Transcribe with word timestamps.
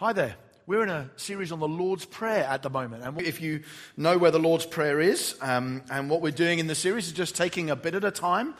Hi 0.00 0.14
there. 0.14 0.34
We're 0.66 0.82
in 0.82 0.88
a 0.88 1.10
series 1.16 1.52
on 1.52 1.60
the 1.60 1.68
Lord's 1.68 2.06
Prayer 2.06 2.44
at 2.44 2.62
the 2.62 2.70
moment. 2.70 3.04
And 3.04 3.20
if 3.20 3.42
you 3.42 3.64
know 3.98 4.16
where 4.16 4.30
the 4.30 4.38
Lord's 4.38 4.64
Prayer 4.64 4.98
is, 4.98 5.36
um, 5.42 5.82
and 5.90 6.08
what 6.08 6.22
we're 6.22 6.30
doing 6.32 6.58
in 6.58 6.68
the 6.68 6.74
series 6.74 7.08
is 7.08 7.12
just 7.12 7.36
taking 7.36 7.68
a 7.68 7.76
bit 7.76 7.94
at 7.94 8.02
a 8.02 8.10
time 8.10 8.54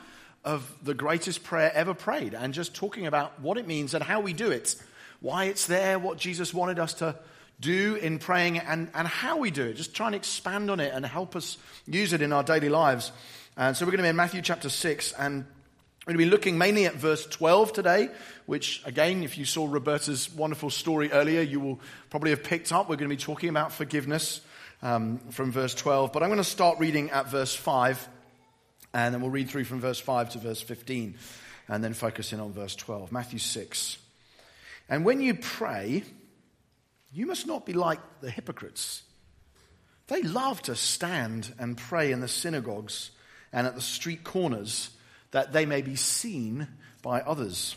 of 0.44 0.70
the 0.82 0.92
greatest 0.92 1.42
prayer 1.42 1.72
ever 1.74 1.94
prayed 1.94 2.34
and 2.34 2.52
just 2.52 2.74
talking 2.74 3.06
about 3.06 3.40
what 3.40 3.56
it 3.56 3.66
means 3.66 3.94
and 3.94 4.04
how 4.04 4.20
we 4.20 4.34
do 4.34 4.50
it, 4.50 4.76
why 5.20 5.44
it's 5.46 5.66
there, 5.66 5.98
what 5.98 6.18
Jesus 6.18 6.52
wanted 6.52 6.78
us 6.78 6.92
to 6.92 7.16
do 7.58 7.94
in 7.94 8.18
praying, 8.18 8.58
and, 8.58 8.90
and 8.92 9.08
how 9.08 9.38
we 9.38 9.50
do 9.50 9.64
it. 9.64 9.78
Just 9.78 9.94
try 9.94 10.08
and 10.08 10.14
expand 10.14 10.70
on 10.70 10.78
it 10.78 10.92
and 10.92 11.06
help 11.06 11.34
us 11.36 11.56
use 11.86 12.12
it 12.12 12.20
in 12.20 12.34
our 12.34 12.42
daily 12.42 12.68
lives. 12.68 13.12
And 13.56 13.74
so 13.74 13.86
we're 13.86 13.92
going 13.92 14.00
to 14.00 14.02
be 14.02 14.08
in 14.10 14.16
Matthew 14.16 14.42
chapter 14.42 14.68
6, 14.68 15.12
and 15.12 15.46
we're 16.06 16.14
going 16.14 16.24
to 16.24 16.24
be 16.24 16.30
looking 16.30 16.56
mainly 16.56 16.86
at 16.86 16.94
verse 16.94 17.26
12 17.26 17.74
today, 17.74 18.08
which, 18.46 18.80
again, 18.86 19.22
if 19.22 19.36
you 19.36 19.44
saw 19.44 19.66
Roberta's 19.70 20.32
wonderful 20.32 20.70
story 20.70 21.12
earlier, 21.12 21.42
you 21.42 21.60
will 21.60 21.78
probably 22.08 22.30
have 22.30 22.42
picked 22.42 22.72
up. 22.72 22.88
We're 22.88 22.96
going 22.96 23.10
to 23.10 23.14
be 23.14 23.20
talking 23.20 23.50
about 23.50 23.70
forgiveness 23.70 24.40
um, 24.80 25.18
from 25.30 25.52
verse 25.52 25.74
12. 25.74 26.10
But 26.10 26.22
I'm 26.22 26.30
going 26.30 26.38
to 26.38 26.44
start 26.44 26.78
reading 26.78 27.10
at 27.10 27.28
verse 27.28 27.54
5, 27.54 28.08
and 28.94 29.14
then 29.14 29.20
we'll 29.20 29.30
read 29.30 29.50
through 29.50 29.64
from 29.64 29.80
verse 29.80 30.00
5 30.00 30.30
to 30.30 30.38
verse 30.38 30.62
15, 30.62 31.16
and 31.68 31.84
then 31.84 31.92
focus 31.92 32.32
in 32.32 32.40
on 32.40 32.54
verse 32.54 32.74
12. 32.76 33.12
Matthew 33.12 33.38
6. 33.38 33.98
And 34.88 35.04
when 35.04 35.20
you 35.20 35.34
pray, 35.34 36.02
you 37.12 37.26
must 37.26 37.46
not 37.46 37.66
be 37.66 37.74
like 37.74 38.00
the 38.22 38.30
hypocrites. 38.30 39.02
They 40.06 40.22
love 40.22 40.62
to 40.62 40.74
stand 40.76 41.52
and 41.58 41.76
pray 41.76 42.10
in 42.10 42.20
the 42.20 42.26
synagogues 42.26 43.10
and 43.52 43.66
at 43.66 43.74
the 43.74 43.82
street 43.82 44.24
corners 44.24 44.88
that 45.30 45.52
they 45.52 45.66
may 45.66 45.82
be 45.82 45.96
seen 45.96 46.68
by 47.02 47.20
others. 47.20 47.76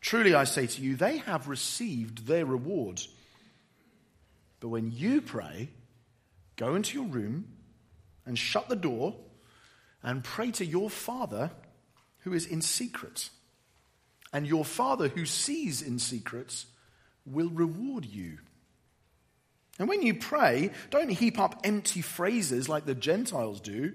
Truly, 0.00 0.34
I 0.34 0.44
say 0.44 0.66
to 0.66 0.82
you, 0.82 0.96
they 0.96 1.18
have 1.18 1.48
received 1.48 2.26
their 2.26 2.46
reward. 2.46 3.02
But 4.60 4.68
when 4.68 4.92
you 4.92 5.20
pray, 5.20 5.68
go 6.56 6.74
into 6.74 6.98
your 6.98 7.08
room 7.08 7.46
and 8.24 8.38
shut 8.38 8.68
the 8.68 8.76
door 8.76 9.16
and 10.02 10.24
pray 10.24 10.50
to 10.52 10.64
your 10.64 10.90
Father 10.90 11.50
who 12.20 12.32
is 12.32 12.46
in 12.46 12.62
secret. 12.62 13.30
And 14.32 14.46
your 14.46 14.64
Father 14.64 15.08
who 15.08 15.26
sees 15.26 15.82
in 15.82 15.98
secret 15.98 16.64
will 17.26 17.50
reward 17.50 18.04
you. 18.04 18.38
And 19.78 19.88
when 19.88 20.02
you 20.02 20.14
pray, 20.14 20.70
don't 20.90 21.10
heap 21.10 21.38
up 21.38 21.60
empty 21.64 22.02
phrases 22.02 22.68
like 22.68 22.84
the 22.84 22.94
Gentiles 22.94 23.60
do 23.60 23.94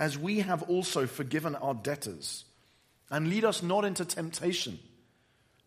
as 0.00 0.18
we 0.18 0.40
have 0.40 0.62
also 0.62 1.06
forgiven 1.06 1.54
our 1.54 1.74
debtors. 1.74 2.46
And 3.10 3.28
lead 3.28 3.44
us 3.44 3.62
not 3.62 3.84
into 3.84 4.04
temptation, 4.04 4.78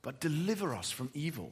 but 0.02 0.20
deliver 0.20 0.74
us 0.74 0.90
from 0.90 1.12
evil. 1.14 1.52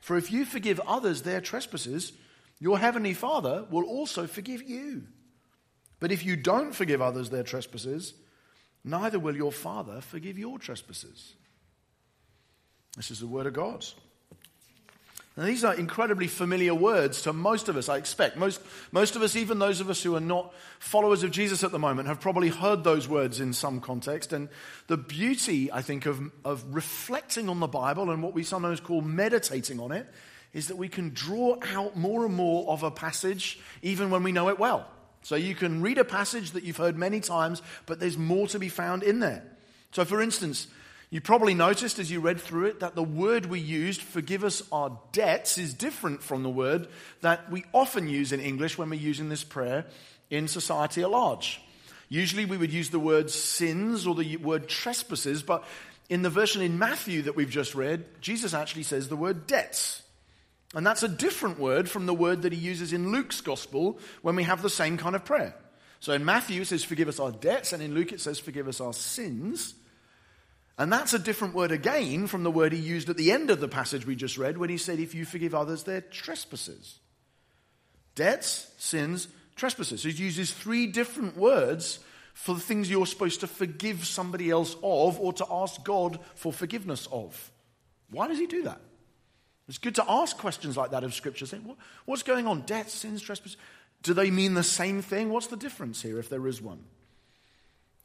For 0.00 0.16
if 0.16 0.32
you 0.32 0.46
forgive 0.46 0.80
others 0.80 1.22
their 1.22 1.42
trespasses, 1.42 2.12
your 2.58 2.78
heavenly 2.78 3.12
Father 3.12 3.66
will 3.70 3.84
also 3.84 4.26
forgive 4.26 4.62
you. 4.62 5.04
But 6.00 6.10
if 6.10 6.24
you 6.24 6.36
don't 6.36 6.74
forgive 6.74 7.02
others 7.02 7.28
their 7.28 7.42
trespasses, 7.42 8.14
neither 8.82 9.18
will 9.18 9.36
your 9.36 9.52
Father 9.52 10.00
forgive 10.00 10.38
your 10.38 10.58
trespasses. 10.58 11.34
This 12.96 13.10
is 13.10 13.20
the 13.20 13.26
Word 13.26 13.46
of 13.46 13.52
God. 13.52 13.84
Now, 15.38 15.44
these 15.44 15.62
are 15.62 15.72
incredibly 15.72 16.26
familiar 16.26 16.74
words 16.74 17.22
to 17.22 17.32
most 17.32 17.68
of 17.68 17.76
us, 17.76 17.88
I 17.88 17.96
expect. 17.96 18.36
Most, 18.36 18.60
most 18.90 19.14
of 19.14 19.22
us, 19.22 19.36
even 19.36 19.60
those 19.60 19.80
of 19.80 19.88
us 19.88 20.02
who 20.02 20.16
are 20.16 20.20
not 20.20 20.52
followers 20.80 21.22
of 21.22 21.30
Jesus 21.30 21.62
at 21.62 21.70
the 21.70 21.78
moment, 21.78 22.08
have 22.08 22.18
probably 22.18 22.48
heard 22.48 22.82
those 22.82 23.06
words 23.06 23.38
in 23.38 23.52
some 23.52 23.80
context. 23.80 24.32
And 24.32 24.48
the 24.88 24.96
beauty, 24.96 25.70
I 25.70 25.80
think, 25.80 26.06
of, 26.06 26.20
of 26.44 26.64
reflecting 26.74 27.48
on 27.48 27.60
the 27.60 27.68
Bible 27.68 28.10
and 28.10 28.20
what 28.20 28.34
we 28.34 28.42
sometimes 28.42 28.80
call 28.80 29.00
meditating 29.00 29.78
on 29.78 29.92
it 29.92 30.12
is 30.54 30.66
that 30.66 30.76
we 30.76 30.88
can 30.88 31.10
draw 31.10 31.56
out 31.72 31.96
more 31.96 32.26
and 32.26 32.34
more 32.34 32.68
of 32.68 32.82
a 32.82 32.90
passage 32.90 33.60
even 33.80 34.10
when 34.10 34.24
we 34.24 34.32
know 34.32 34.48
it 34.48 34.58
well. 34.58 34.90
So 35.22 35.36
you 35.36 35.54
can 35.54 35.82
read 35.82 35.98
a 35.98 36.04
passage 36.04 36.50
that 36.50 36.64
you've 36.64 36.78
heard 36.78 36.98
many 36.98 37.20
times, 37.20 37.62
but 37.86 38.00
there's 38.00 38.18
more 38.18 38.48
to 38.48 38.58
be 38.58 38.68
found 38.68 39.04
in 39.04 39.20
there. 39.20 39.44
So, 39.92 40.04
for 40.04 40.20
instance, 40.20 40.66
you 41.10 41.20
probably 41.20 41.54
noticed 41.54 41.98
as 41.98 42.10
you 42.10 42.20
read 42.20 42.40
through 42.40 42.66
it 42.66 42.80
that 42.80 42.94
the 42.94 43.02
word 43.02 43.46
we 43.46 43.60
used, 43.60 44.02
forgive 44.02 44.44
us 44.44 44.62
our 44.70 44.98
debts, 45.12 45.56
is 45.56 45.72
different 45.72 46.22
from 46.22 46.42
the 46.42 46.50
word 46.50 46.88
that 47.22 47.50
we 47.50 47.64
often 47.72 48.08
use 48.08 48.32
in 48.32 48.40
English 48.40 48.76
when 48.76 48.90
we're 48.90 49.00
using 49.00 49.28
this 49.28 49.44
prayer 49.44 49.86
in 50.28 50.48
society 50.48 51.02
at 51.02 51.10
large. 51.10 51.62
Usually 52.10 52.44
we 52.44 52.56
would 52.56 52.72
use 52.72 52.90
the 52.90 52.98
word 52.98 53.30
sins 53.30 54.06
or 54.06 54.14
the 54.14 54.36
word 54.36 54.68
trespasses, 54.68 55.42
but 55.42 55.64
in 56.10 56.22
the 56.22 56.30
version 56.30 56.62
in 56.62 56.78
Matthew 56.78 57.22
that 57.22 57.36
we've 57.36 57.50
just 57.50 57.74
read, 57.74 58.04
Jesus 58.20 58.54
actually 58.54 58.82
says 58.82 59.08
the 59.08 59.16
word 59.16 59.46
debts. 59.46 60.02
And 60.74 60.86
that's 60.86 61.02
a 61.02 61.08
different 61.08 61.58
word 61.58 61.88
from 61.88 62.04
the 62.04 62.14
word 62.14 62.42
that 62.42 62.52
he 62.52 62.58
uses 62.58 62.92
in 62.92 63.12
Luke's 63.12 63.40
gospel 63.40 63.98
when 64.20 64.36
we 64.36 64.42
have 64.42 64.60
the 64.60 64.68
same 64.68 64.98
kind 64.98 65.16
of 65.16 65.24
prayer. 65.24 65.54
So 66.00 66.12
in 66.12 66.24
Matthew 66.24 66.60
it 66.60 66.66
says, 66.66 66.84
forgive 66.84 67.08
us 67.08 67.18
our 67.18 67.32
debts, 67.32 67.72
and 67.72 67.82
in 67.82 67.94
Luke 67.94 68.12
it 68.12 68.20
says, 68.20 68.38
forgive 68.38 68.68
us 68.68 68.80
our 68.80 68.92
sins. 68.92 69.74
And 70.78 70.92
that's 70.92 71.12
a 71.12 71.18
different 71.18 71.54
word 71.54 71.72
again 71.72 72.28
from 72.28 72.44
the 72.44 72.52
word 72.52 72.72
he 72.72 72.78
used 72.78 73.10
at 73.10 73.16
the 73.16 73.32
end 73.32 73.50
of 73.50 73.58
the 73.58 73.66
passage 73.66 74.06
we 74.06 74.14
just 74.14 74.38
read 74.38 74.56
when 74.56 74.70
he 74.70 74.78
said, 74.78 75.00
If 75.00 75.12
you 75.12 75.24
forgive 75.24 75.54
others 75.54 75.82
their 75.82 76.00
trespasses. 76.00 77.00
Debts, 78.14 78.72
sins, 78.78 79.26
trespasses. 79.56 80.04
He 80.04 80.10
uses 80.10 80.52
three 80.52 80.86
different 80.86 81.36
words 81.36 81.98
for 82.32 82.54
the 82.54 82.60
things 82.60 82.88
you're 82.88 83.06
supposed 83.06 83.40
to 83.40 83.48
forgive 83.48 84.06
somebody 84.06 84.50
else 84.50 84.76
of 84.82 85.18
or 85.18 85.32
to 85.34 85.46
ask 85.50 85.82
God 85.82 86.20
for 86.36 86.52
forgiveness 86.52 87.08
of. 87.10 87.50
Why 88.10 88.28
does 88.28 88.38
he 88.38 88.46
do 88.46 88.62
that? 88.62 88.80
It's 89.68 89.78
good 89.78 89.96
to 89.96 90.04
ask 90.08 90.38
questions 90.38 90.76
like 90.76 90.92
that 90.92 91.04
of 91.04 91.12
Scripture, 91.12 91.46
saying, 91.46 91.76
What's 92.04 92.22
going 92.22 92.46
on? 92.46 92.62
Debts, 92.62 92.94
sins, 92.94 93.20
trespasses. 93.20 93.58
Do 94.04 94.14
they 94.14 94.30
mean 94.30 94.54
the 94.54 94.62
same 94.62 95.02
thing? 95.02 95.30
What's 95.30 95.48
the 95.48 95.56
difference 95.56 96.02
here 96.02 96.20
if 96.20 96.28
there 96.28 96.46
is 96.46 96.62
one? 96.62 96.84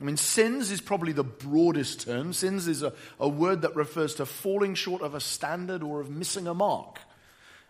I 0.03 0.05
mean, 0.05 0.17
sins 0.17 0.69
is 0.69 0.81
probably 0.81 1.13
the 1.13 1.23
broadest 1.23 2.01
term. 2.01 2.33
Sins 2.33 2.67
is 2.67 2.83
a, 2.83 2.91
a 3.21 3.29
word 3.29 3.61
that 3.61 3.73
refers 3.77 4.15
to 4.15 4.25
falling 4.25 4.75
short 4.75 5.01
of 5.01 5.15
a 5.15 5.21
standard 5.21 5.81
or 5.81 6.01
of 6.01 6.09
missing 6.09 6.45
a 6.45 6.53
mark. 6.53 6.99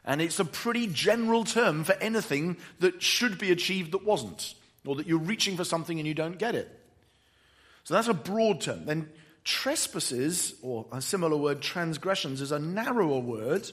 And 0.03 0.19
it's 0.19 0.39
a 0.39 0.45
pretty 0.45 0.87
general 0.87 1.43
term 1.43 1.83
for 1.83 1.93
anything 2.01 2.57
that 2.79 3.03
should 3.03 3.37
be 3.37 3.51
achieved 3.51 3.91
that 3.91 4.03
wasn't, 4.03 4.55
or 4.83 4.95
that 4.95 5.05
you're 5.05 5.19
reaching 5.19 5.55
for 5.55 5.63
something 5.63 5.99
and 5.99 6.07
you 6.07 6.15
don't 6.15 6.39
get 6.39 6.55
it. 6.55 6.67
So 7.83 7.93
that's 7.93 8.07
a 8.07 8.15
broad 8.15 8.61
term. 8.61 8.87
Then 8.87 9.11
trespasses, 9.43 10.55
or 10.63 10.87
a 10.91 11.03
similar 11.03 11.37
word, 11.37 11.61
transgressions, 11.61 12.41
is 12.41 12.51
a 12.51 12.57
narrower 12.57 13.19
word 13.19 13.69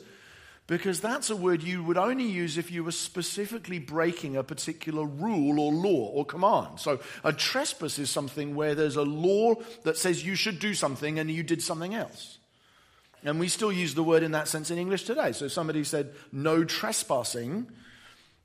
because 0.70 1.00
that's 1.00 1.30
a 1.30 1.36
word 1.36 1.64
you 1.64 1.82
would 1.82 1.98
only 1.98 2.22
use 2.22 2.56
if 2.56 2.70
you 2.70 2.84
were 2.84 2.92
specifically 2.92 3.80
breaking 3.80 4.36
a 4.36 4.44
particular 4.44 5.04
rule 5.04 5.58
or 5.58 5.72
law 5.72 6.06
or 6.10 6.24
command. 6.24 6.78
So 6.78 7.00
a 7.24 7.32
trespass 7.32 7.98
is 7.98 8.08
something 8.08 8.54
where 8.54 8.76
there's 8.76 8.94
a 8.94 9.02
law 9.02 9.56
that 9.82 9.98
says 9.98 10.24
you 10.24 10.36
should 10.36 10.60
do 10.60 10.74
something 10.74 11.18
and 11.18 11.28
you 11.28 11.42
did 11.42 11.60
something 11.60 11.92
else. 11.92 12.38
And 13.24 13.40
we 13.40 13.48
still 13.48 13.72
use 13.72 13.96
the 13.96 14.04
word 14.04 14.22
in 14.22 14.30
that 14.30 14.46
sense 14.46 14.70
in 14.70 14.78
English 14.78 15.02
today. 15.02 15.32
So 15.32 15.46
if 15.46 15.52
somebody 15.52 15.82
said 15.82 16.14
no 16.30 16.62
trespassing, 16.62 17.66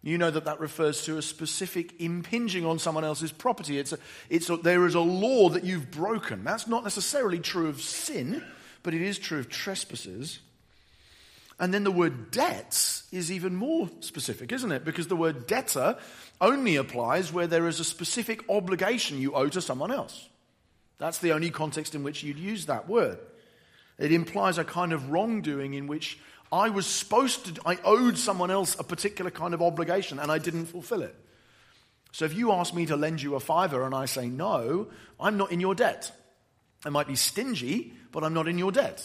you 0.02 0.18
know 0.18 0.32
that 0.32 0.46
that 0.46 0.60
refers 0.60 1.06
to 1.06 1.20
a 1.20 1.22
specific 1.22 2.02
impinging 2.02 2.66
on 2.66 2.80
someone 2.80 3.04
else's 3.04 3.32
property. 3.32 3.78
It's 3.78 3.94
a, 3.94 4.00
it's 4.32 4.50
a, 4.50 4.58
there 4.58 4.88
is 4.88 4.96
a 4.96 5.00
law 5.00 5.50
that 5.50 5.64
you've 5.64 5.92
broken. 5.92 6.44
That's 6.44 6.68
not 6.68 6.84
necessarily 6.84 7.38
true 7.38 7.68
of 7.68 7.82
sin, 7.82 8.44
but 8.82 8.96
it 8.96 9.04
is 9.04 9.20
true 9.20 9.38
of 9.38 9.48
trespasses. 9.48 10.40
And 11.60 11.74
then 11.74 11.86
the 11.86 11.92
word 11.92 12.32
debts 12.32 13.08
is 13.12 13.32
even 13.32 13.56
more 13.56 13.90
specific, 14.02 14.52
isn't 14.52 14.72
it? 14.72 14.84
Because 14.84 15.08
the 15.08 15.16
word 15.16 15.48
debtor 15.48 15.98
only 16.42 16.76
applies 16.76 17.32
where 17.32 17.48
there 17.48 17.68
is 17.68 17.80
a 17.80 17.86
specific 17.86 18.44
obligation 18.50 19.22
you 19.22 19.34
owe 19.34 19.48
to 19.48 19.62
someone 19.62 19.92
else. 19.92 20.28
That's 20.98 21.20
the 21.20 21.32
only 21.32 21.52
context 21.52 21.96
in 21.96 22.04
which 22.04 22.24
you'd 22.24 22.40
use 22.40 22.66
that 22.66 22.90
word. 22.90 23.20
It 23.98 24.12
implies 24.12 24.58
a 24.58 24.66
kind 24.66 24.92
of 24.92 25.12
wrongdoing 25.12 25.74
in 25.74 25.88
which 25.88 26.20
I 26.52 26.70
was 26.70 26.86
supposed 26.86 27.56
to, 27.56 27.62
I 27.66 27.78
owed 27.84 28.18
someone 28.18 28.52
else 28.52 28.78
a 28.78 28.84
particular 28.84 29.32
kind 29.32 29.54
of 29.54 29.62
obligation 29.62 30.20
and 30.20 30.32
I 30.32 30.38
didn't 30.38 30.66
fulfill 30.66 31.02
it. 31.02 31.16
So 32.12 32.26
if 32.26 32.34
you 32.34 32.52
ask 32.52 32.74
me 32.74 32.86
to 32.88 32.96
lend 32.96 33.22
you 33.22 33.36
a 33.36 33.40
fiver 33.40 33.84
and 33.84 33.96
I 33.96 34.06
say 34.06 34.28
no, 34.28 34.88
I'm 35.20 35.38
not 35.38 35.52
in 35.52 35.60
your 35.60 35.76
debt. 35.76 36.12
I 36.86 36.90
might 36.90 37.08
be 37.08 37.16
stingy, 37.16 37.94
but 38.12 38.24
I'm 38.24 38.34
not 38.34 38.48
in 38.48 38.58
your 38.58 38.72
debt. 38.72 39.04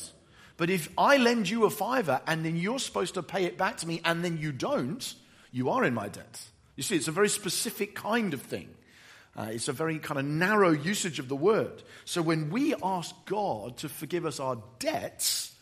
But 0.60 0.68
if 0.68 0.90
I 0.98 1.16
lend 1.16 1.48
you 1.48 1.64
a 1.64 1.70
fiver 1.70 2.20
and 2.26 2.44
then 2.44 2.54
you're 2.54 2.78
supposed 2.78 3.14
to 3.14 3.22
pay 3.22 3.44
it 3.44 3.56
back 3.56 3.78
to 3.78 3.88
me 3.88 4.02
and 4.04 4.22
then 4.22 4.36
you 4.36 4.52
don't, 4.52 5.14
you 5.50 5.70
are 5.70 5.86
in 5.86 5.94
my 5.94 6.08
debt. 6.08 6.38
You 6.76 6.82
see, 6.82 6.96
it's 6.96 7.08
a 7.08 7.12
very 7.12 7.30
specific 7.30 7.94
kind 7.94 8.34
of 8.34 8.42
thing. 8.42 8.68
Uh, 9.34 9.48
it's 9.52 9.68
a 9.68 9.72
very 9.72 9.98
kind 9.98 10.20
of 10.20 10.26
narrow 10.26 10.68
usage 10.68 11.18
of 11.18 11.28
the 11.28 11.34
word. 11.34 11.82
So 12.04 12.20
when 12.20 12.50
we 12.50 12.74
ask 12.82 13.14
God 13.24 13.78
to 13.78 13.88
forgive 13.88 14.26
us 14.26 14.38
our 14.38 14.58
debts, 14.78 15.54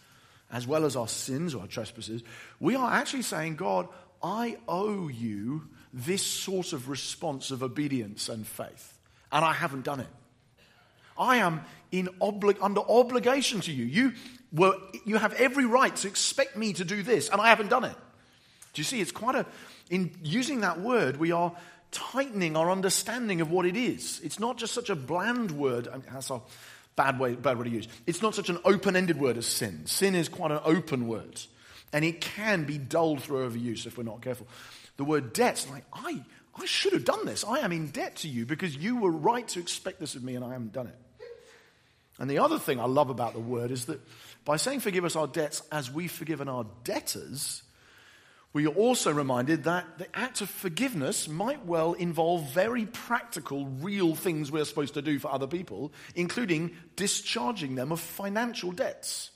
as 0.51 0.67
well 0.67 0.85
as 0.85 0.97
our 0.97 1.07
sins 1.07 1.55
or 1.55 1.61
our 1.61 1.69
trespasses, 1.69 2.25
we 2.59 2.75
are 2.75 2.91
actually 2.91 3.23
saying, 3.23 3.55
God, 3.55 3.87
I 4.21 4.57
owe 4.67 5.07
you 5.07 5.69
this 5.93 6.23
sort 6.23 6.73
of 6.73 6.89
response 6.89 7.53
of 7.53 7.63
obedience 7.63 8.29
and 8.29 8.45
faith, 8.45 8.99
and 9.31 9.45
I 9.45 9.53
haven't 9.53 9.85
done 9.85 10.01
it. 10.01 10.09
I 11.17 11.37
am 11.37 11.61
in 11.93 12.09
obli- 12.21 12.59
under 12.61 12.81
obligation 12.81 13.61
to 13.61 13.73
you. 13.73 13.85
You, 13.85 14.13
were, 14.53 14.77
you 15.05 15.17
have 15.17 15.35
every 15.35 15.67
right 15.67 15.95
to 15.97 16.09
expect 16.09 16.57
me 16.57 16.73
to 16.75 16.85
do 16.85 17.03
this, 17.03 17.29
and 17.29 17.41
I 17.41 17.49
haven't 17.49 17.69
done 17.69 17.85
it. 17.85 17.97
Do 18.73 18.81
you 18.81 18.85
see? 18.85 19.01
It's 19.01 19.13
quite 19.13 19.35
a, 19.35 19.47
in 19.91 20.13
using 20.23 20.61
that 20.61 20.81
word, 20.81 21.17
we 21.19 21.33
are 21.33 21.53
tightening 21.91 22.57
our 22.57 22.71
understanding 22.71 23.41
of 23.41 23.51
what 23.51 23.67
it 23.67 23.77
is. 23.77 24.21
It's 24.23 24.39
not 24.39 24.59
just 24.59 24.75
such 24.75 24.91
a 24.91 24.97
bland 24.97 25.51
word. 25.51 25.89
I 25.89 25.93
mean, 25.93 26.05
that's 26.13 26.31
a 26.31 26.41
bad 26.97 27.19
way, 27.19 27.35
bad 27.35 27.57
word 27.57 27.65
to 27.65 27.71
use. 27.71 27.89
It's 28.07 28.23
not 28.23 28.35
such 28.35 28.49
an 28.51 28.59
open 28.65 28.97
ended 28.97 29.19
word 29.19 29.39
as 29.39 29.47
sin. 29.47 29.87
Sin 29.87 30.15
is 30.15 30.29
quite 30.29 30.51
an 30.51 30.61
open 30.65 31.09
word, 31.09 31.41
and 31.93 32.05
it 32.05 32.21
can 32.21 32.65
be 32.65 32.79
dulled 32.79 33.23
through 33.23 33.49
overuse 33.49 33.87
if 33.87 33.97
we're 33.97 34.05
not 34.05 34.23
careful. 34.23 34.47
The 34.97 35.05
word 35.05 35.33
debt's 35.33 35.69
like, 35.71 35.85
I, 35.93 36.23
I 36.57 36.67
should 36.67 36.93
have 36.93 37.05
done 37.05 37.25
this. 37.25 37.45
I 37.45 37.61
am 37.61 37.73
in 37.73 37.89
debt 37.89 38.17
to 38.17 38.29
you 38.29 38.47
because 38.47 38.77
you 38.77 38.97
were 38.97 39.13
right 39.13 39.47
to 39.49 39.61
expect 39.61 40.01
this 40.01 40.15
of 40.15 40.25
me, 40.25 40.35
and 40.35 40.45
I 40.45 40.53
haven't 40.53 40.73
done 40.73 40.89
it. 40.89 40.97
And 42.19 42.29
the 42.29 42.41
other 42.41 42.59
thing 42.59 42.81
I 42.81 42.87
love 42.87 43.11
about 43.11 43.33
the 43.33 43.41
word 43.41 43.71
is 43.71 43.87
that 43.87 44.01
by 44.49 44.57
saying 44.57 44.81
forgive 44.81 45.05
us 45.05 45.15
our 45.15 45.27
debts 45.27 45.61
as 45.71 45.91
we've 45.91 46.11
forgiven 46.11 46.49
our 46.49 46.65
debtors, 46.83 47.63
we 48.55 48.67
are 48.67 48.73
also 48.73 49.13
reminded 49.13 49.65
that 49.65 49.99
the 49.99 50.07
act 50.17 50.41
of 50.41 50.49
forgiveness 50.49 51.29
might 51.29 51.67
well 51.67 51.93
involve 51.93 52.51
very 52.55 52.87
practical, 52.87 53.67
real 53.67 54.15
things 54.15 54.51
we're 54.51 54.65
supposed 54.65 54.95
to 54.95 55.03
do 55.03 55.19
for 55.19 55.31
other 55.31 55.47
people, 55.47 55.93
including 56.15 56.75
discharging 56.97 57.75
them 57.75 57.93
of 57.93 58.01
financial 58.01 58.73
debts. 58.73 59.33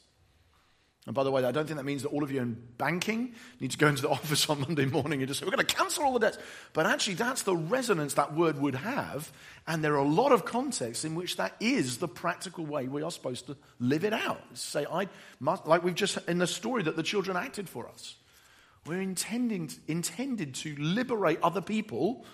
And 1.04 1.16
by 1.16 1.24
the 1.24 1.32
way, 1.32 1.44
I 1.44 1.50
don't 1.50 1.66
think 1.66 1.78
that 1.78 1.84
means 1.84 2.02
that 2.02 2.10
all 2.10 2.22
of 2.22 2.30
you 2.30 2.40
in 2.40 2.56
banking 2.78 3.34
need 3.58 3.72
to 3.72 3.78
go 3.78 3.88
into 3.88 4.02
the 4.02 4.10
office 4.18 4.48
on 4.48 4.60
Monday 4.60 4.84
morning 4.86 5.20
and 5.20 5.28
just 5.28 5.40
say, 5.40 5.46
we're 5.46 5.50
going 5.50 5.66
to 5.66 5.74
cancel 5.74 6.04
all 6.04 6.12
the 6.12 6.20
debts. 6.20 6.38
But 6.72 6.86
actually, 6.86 7.14
that's 7.14 7.42
the 7.42 7.56
resonance 7.56 8.14
that 8.14 8.34
word 8.34 8.60
would 8.60 8.76
have. 8.76 9.32
And 9.66 9.82
there 9.82 9.94
are 9.94 10.04
a 10.04 10.08
lot 10.08 10.30
of 10.30 10.44
contexts 10.44 11.04
in 11.04 11.16
which 11.16 11.36
that 11.38 11.56
is 11.58 11.98
the 11.98 12.06
practical 12.06 12.64
way 12.64 12.86
we 12.86 13.02
are 13.02 13.10
supposed 13.10 13.46
to 13.46 13.56
live 13.80 14.04
it 14.04 14.12
out. 14.12 14.40
Say, 14.54 14.86
I 14.90 15.08
must, 15.40 15.66
like 15.66 15.82
we've 15.82 15.94
just 15.94 16.18
in 16.28 16.38
the 16.38 16.46
story 16.46 16.84
that 16.84 16.94
the 16.94 17.02
children 17.02 17.36
acted 17.36 17.68
for 17.68 17.88
us. 17.88 18.14
We're 18.86 19.00
intending, 19.00 19.70
intended 19.86 20.54
to 20.56 20.74
liberate 20.76 21.38
other 21.42 21.60
people 21.60 22.24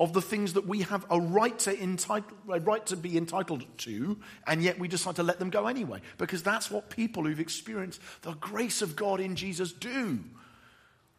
of 0.00 0.14
the 0.14 0.22
things 0.22 0.54
that 0.54 0.66
we 0.66 0.80
have 0.80 1.04
a 1.10 1.20
right 1.20 1.56
to, 1.58 1.78
entitle, 1.78 2.36
a 2.50 2.58
right 2.58 2.84
to 2.86 2.96
be 2.96 3.18
entitled 3.18 3.64
to, 3.76 4.18
and 4.46 4.62
yet 4.62 4.78
we 4.78 4.88
decide 4.88 5.16
to 5.16 5.22
let 5.22 5.38
them 5.38 5.50
go 5.50 5.66
anyway. 5.66 6.00
Because 6.16 6.42
that's 6.42 6.70
what 6.70 6.88
people 6.88 7.24
who've 7.24 7.38
experienced 7.38 8.00
the 8.22 8.32
grace 8.32 8.80
of 8.80 8.96
God 8.96 9.20
in 9.20 9.36
Jesus 9.36 9.72
do. 9.72 10.20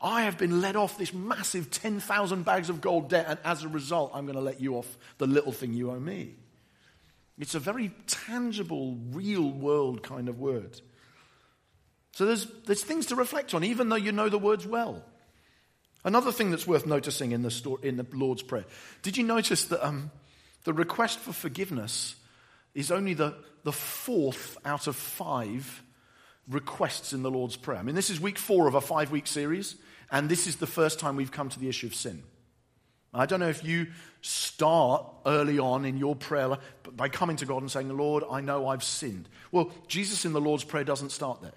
I 0.02 0.24
have 0.24 0.40
been 0.40 0.62
let 0.62 0.76
off 0.76 0.98
this 0.98 1.14
massive 1.14 1.70
10,000 1.70 2.44
bags 2.44 2.72
of 2.72 2.82
gold 2.82 3.10
debt, 3.10 3.28
and 3.30 3.38
as 3.46 3.64
a 3.64 3.68
result, 3.68 4.12
I'm 4.16 4.26
going 4.26 4.36
to 4.36 4.42
let 4.42 4.60
you 4.60 4.76
off 4.76 4.98
the 5.20 5.28
little 5.28 5.52
thing 5.52 5.74
you 5.74 5.92
owe 5.92 6.00
me. 6.00 6.34
It's 7.38 7.54
a 7.54 7.60
very 7.60 7.92
tangible, 8.08 8.98
real 9.12 9.48
world 9.48 10.02
kind 10.02 10.28
of 10.28 10.40
word. 10.40 10.82
So 12.14 12.26
there's, 12.26 12.48
there's 12.66 12.84
things 12.84 13.06
to 13.08 13.16
reflect 13.16 13.54
on, 13.54 13.64
even 13.64 13.90
though 13.90 13.96
you 13.96 14.12
know 14.12 14.28
the 14.28 14.40
words 14.40 14.66
well. 14.66 15.06
Another 16.04 16.32
thing 16.32 16.50
that's 16.52 16.66
worth 16.66 16.86
noticing 16.86 17.32
in 17.32 17.44
the, 17.44 17.52
story, 17.52 17.88
in 17.88 17.98
the 17.98 18.06
Lord's 18.14 18.42
Prayer 18.42 18.66
did 19.02 19.18
you 19.18 19.24
notice 19.24 19.66
that 19.66 19.86
um, 19.86 20.12
the 20.64 20.74
request 20.74 21.20
for 21.20 21.34
forgiveness 21.34 22.16
is 22.74 22.92
only 22.92 23.14
the, 23.14 23.36
the 23.64 23.72
fourth 23.72 24.58
out 24.66 24.88
of 24.88 24.96
five 24.96 25.84
requests 26.48 27.14
in 27.14 27.24
the 27.24 27.32
Lord's 27.32 27.56
Prayer? 27.56 27.80
I 27.80 27.84
mean, 27.84 27.96
this 27.96 28.10
is 28.10 28.20
week 28.20 28.38
four 28.38 28.68
of 28.68 28.76
a 28.76 28.82
five 28.82 29.12
week 29.12 29.28
series, 29.28 29.76
and 30.12 30.30
this 30.30 30.48
is 30.48 30.58
the 30.58 30.68
first 30.68 31.00
time 31.00 31.16
we've 31.16 31.32
come 31.32 31.50
to 31.50 31.60
the 31.60 31.70
issue 31.70 31.88
of 31.88 31.96
sin. 31.96 32.24
I 33.14 33.26
don't 33.26 33.42
know 33.42 33.50
if 33.50 33.64
you 33.66 33.88
start 34.22 35.06
early 35.26 35.60
on 35.60 35.84
in 35.84 35.98
your 35.98 36.16
prayer 36.16 36.58
by 36.94 37.10
coming 37.10 37.36
to 37.38 37.46
God 37.46 37.62
and 37.62 37.70
saying, 37.70 37.90
Lord, 37.90 38.24
I 38.30 38.40
know 38.40 38.68
I've 38.68 38.84
sinned. 38.84 39.28
Well, 39.52 39.72
Jesus 39.88 40.24
in 40.24 40.32
the 40.32 40.40
Lord's 40.40 40.64
Prayer 40.64 40.86
doesn't 40.86 41.12
start 41.12 41.42
there. 41.42 41.52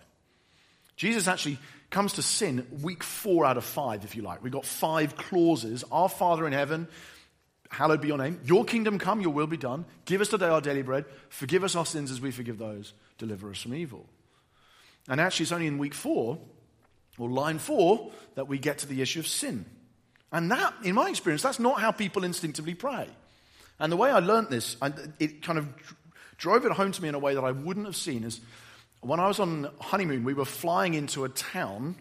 Jesus 0.97 1.29
actually 1.29 1.59
comes 1.95 2.15
to 2.15 2.23
sin 2.23 2.67
week 2.83 3.05
four 3.05 3.47
out 3.47 3.57
of 3.57 3.65
five, 3.65 4.05
if 4.05 4.17
you 4.17 4.23
like. 4.23 4.43
We've 4.43 4.53
got 4.53 4.67
five 4.67 5.17
clauses. 5.17 5.85
Our 5.93 6.09
Father 6.09 6.45
in 6.45 6.53
heaven, 6.53 6.89
hallowed 7.71 8.01
be 8.01 8.09
your 8.09 8.19
name. 8.19 8.41
Your 8.45 8.65
kingdom 8.65 8.99
come, 8.99 9.21
your 9.21 9.33
will 9.33 9.47
be 9.47 9.57
done. 9.57 9.85
Give 10.05 10.21
us 10.21 10.29
today 10.29 10.49
our 10.49 10.61
daily 10.61 10.83
bread. 10.83 11.05
Forgive 11.29 11.63
us 11.63 11.77
our 11.77 11.87
sins 11.87 12.11
as 12.11 12.21
we 12.21 12.33
forgive 12.33 12.59
those. 12.59 12.95
Deliver 13.17 13.49
us 13.49 13.63
from 13.63 13.75
evil. 13.75 14.07
And 15.09 15.21
actually, 15.21 15.45
it's 15.45 15.53
only 15.53 15.69
in 15.69 15.79
week 15.79 15.95
four, 15.95 16.39
or 17.17 17.31
line 17.31 17.61
four, 17.61 18.11
that 18.35 18.49
we 18.49 18.59
get 18.59 18.79
to 18.79 18.89
the 18.89 19.01
issue 19.01 19.21
of 19.21 19.29
sin. 19.29 19.65
And 20.33 20.51
that, 20.51 20.75
in 20.83 20.97
my 20.97 21.09
experience, 21.09 21.43
that's 21.43 21.61
not 21.61 21.81
how 21.81 21.93
people 21.93 22.25
instinctively 22.25 22.75
pray. 22.75 23.07
And 23.79 23.93
the 23.93 23.97
way 23.97 24.11
I 24.11 24.19
learned 24.19 24.49
this, 24.49 24.77
it 25.21 25.43
kind 25.43 25.61
of 25.61 25.69
drove 26.39 26.67
it 26.67 26.73
home 26.73 26.91
to 26.91 27.03
me 27.03 27.09
in 27.09 27.15
a 27.15 27.21
way 27.21 27.37
that 27.37 27.45
I 27.45 27.53
wouldn't 27.53 27.87
have 27.87 27.95
seen 27.95 28.25
is 28.25 28.41
when 29.07 29.21
I 29.21 29.29
was 29.29 29.41
on 29.41 29.71
honeymoon, 29.81 30.25
we 30.25 30.35
were 30.35 30.45
flying 30.45 30.95
into 30.95 31.25
a 31.25 31.29
town 31.29 31.97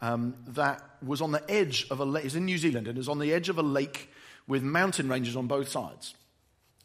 um, 0.00 0.34
that 0.48 0.82
was 1.04 1.20
on 1.20 1.32
the 1.32 1.42
edge 1.50 1.86
of 1.90 2.00
a 2.00 2.04
lake. 2.04 2.24
It's 2.24 2.34
in 2.34 2.44
New 2.44 2.58
Zealand, 2.58 2.88
and 2.88 2.96
was 2.96 3.08
on 3.08 3.18
the 3.18 3.32
edge 3.32 3.48
of 3.48 3.58
a 3.58 3.62
lake 3.62 4.10
with 4.46 4.62
mountain 4.62 5.08
ranges 5.08 5.36
on 5.36 5.46
both 5.46 5.68
sides. 5.68 6.14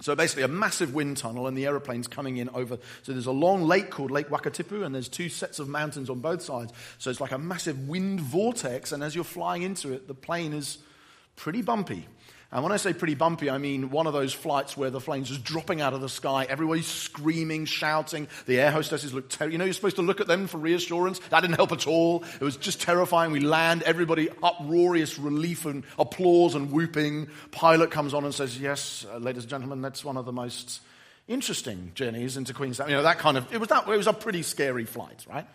So 0.01 0.15
basically, 0.15 0.43
a 0.43 0.47
massive 0.47 0.93
wind 0.93 1.17
tunnel, 1.17 1.47
and 1.47 1.57
the 1.57 1.65
aeroplanes 1.65 2.07
coming 2.07 2.37
in 2.37 2.49
over. 2.49 2.77
So 3.03 3.13
there's 3.13 3.27
a 3.27 3.31
long 3.31 3.63
lake 3.63 3.89
called 3.89 4.11
Lake 4.11 4.29
Wakatipu, 4.29 4.83
and 4.83 4.93
there's 4.93 5.07
two 5.07 5.29
sets 5.29 5.59
of 5.59 5.69
mountains 5.69 6.09
on 6.09 6.19
both 6.19 6.41
sides. 6.41 6.73
So 6.97 7.09
it's 7.09 7.21
like 7.21 7.31
a 7.31 7.37
massive 7.37 7.87
wind 7.87 8.19
vortex, 8.19 8.91
and 8.91 9.03
as 9.03 9.15
you're 9.15 9.23
flying 9.23 9.61
into 9.61 9.93
it, 9.93 10.07
the 10.07 10.13
plane 10.13 10.53
is 10.53 10.79
pretty 11.35 11.61
bumpy. 11.61 12.07
And 12.53 12.61
when 12.61 12.71
I 12.71 12.77
say 12.77 12.93
pretty 12.93 13.15
bumpy, 13.15 13.49
I 13.49 13.57
mean 13.57 13.89
one 13.89 14.05
of 14.05 14.13
those 14.13 14.31
flights 14.31 14.77
where 14.77 14.91
the 14.91 14.99
plane's 14.99 15.29
just 15.29 15.43
dropping 15.43 15.81
out 15.81 15.93
of 15.93 16.01
the 16.01 16.07
sky, 16.07 16.45
everybody's 16.47 16.85
screaming, 16.85 17.65
shouting. 17.65 18.27
The 18.45 18.59
air 18.59 18.69
hostesses 18.69 19.11
look 19.11 19.27
terrible. 19.27 19.53
You 19.53 19.57
know, 19.57 19.65
you're 19.65 19.73
supposed 19.73 19.95
to 19.95 20.03
look 20.03 20.21
at 20.21 20.27
them 20.27 20.45
for 20.45 20.59
reassurance. 20.59 21.17
That 21.31 21.41
didn't 21.41 21.55
help 21.55 21.71
at 21.71 21.87
all. 21.87 22.23
It 22.39 22.43
was 22.43 22.55
just 22.55 22.79
terrifying. 22.79 23.31
We 23.31 23.39
land, 23.39 23.81
everybody 23.81 24.29
uproarious 24.43 25.17
relief 25.17 25.65
and 25.65 25.83
applause 25.97 26.53
and 26.53 26.71
whooping. 26.71 27.29
Pilot 27.49 27.89
comes 27.89 28.13
on 28.13 28.23
and 28.23 28.33
says, 28.33 28.59
Yes, 28.59 29.03
uh, 29.11 29.17
ladies 29.17 29.43
and 29.43 29.49
gentlemen, 29.49 29.81
that's 29.81 30.05
one 30.05 30.15
of 30.15 30.25
the 30.25 30.31
most 30.31 30.81
interesting 31.27 31.91
journeys 31.95 32.37
into 32.37 32.53
Queenstown. 32.53 32.87
You 32.87 32.97
know, 32.97 33.03
that 33.03 33.17
kind 33.17 33.35
of, 33.35 33.51
it 33.51 33.59
was, 33.59 33.69
that, 33.69 33.87
it 33.87 33.97
was 33.97 34.05
a 34.05 34.13
pretty 34.13 34.43
scary 34.43 34.85
flight, 34.85 35.25
right? 35.27 35.47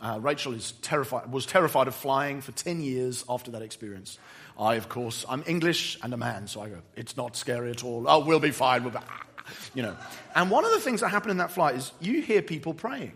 Uh, 0.00 0.18
Rachel 0.20 0.54
is 0.54 0.72
terrified, 0.82 1.30
was 1.30 1.44
terrified 1.44 1.86
of 1.86 1.94
flying 1.94 2.40
for 2.40 2.52
10 2.52 2.80
years 2.80 3.22
after 3.28 3.50
that 3.52 3.62
experience. 3.62 4.18
I, 4.60 4.74
of 4.74 4.90
course, 4.90 5.24
I'm 5.26 5.42
English 5.46 5.98
and 6.02 6.12
a 6.12 6.18
man, 6.18 6.46
so 6.46 6.60
I 6.60 6.68
go, 6.68 6.76
it's 6.94 7.16
not 7.16 7.34
scary 7.34 7.70
at 7.70 7.82
all. 7.82 8.04
Oh, 8.06 8.18
we'll 8.20 8.40
be 8.40 8.50
fine. 8.50 8.84
We'll 8.84 8.92
be, 8.92 8.98
you 9.74 9.82
know. 9.82 9.96
And 10.34 10.50
one 10.50 10.66
of 10.66 10.70
the 10.72 10.80
things 10.80 11.00
that 11.00 11.08
happened 11.08 11.30
in 11.30 11.38
that 11.38 11.50
flight 11.50 11.76
is 11.76 11.92
you 11.98 12.20
hear 12.20 12.42
people 12.42 12.74
praying. 12.74 13.14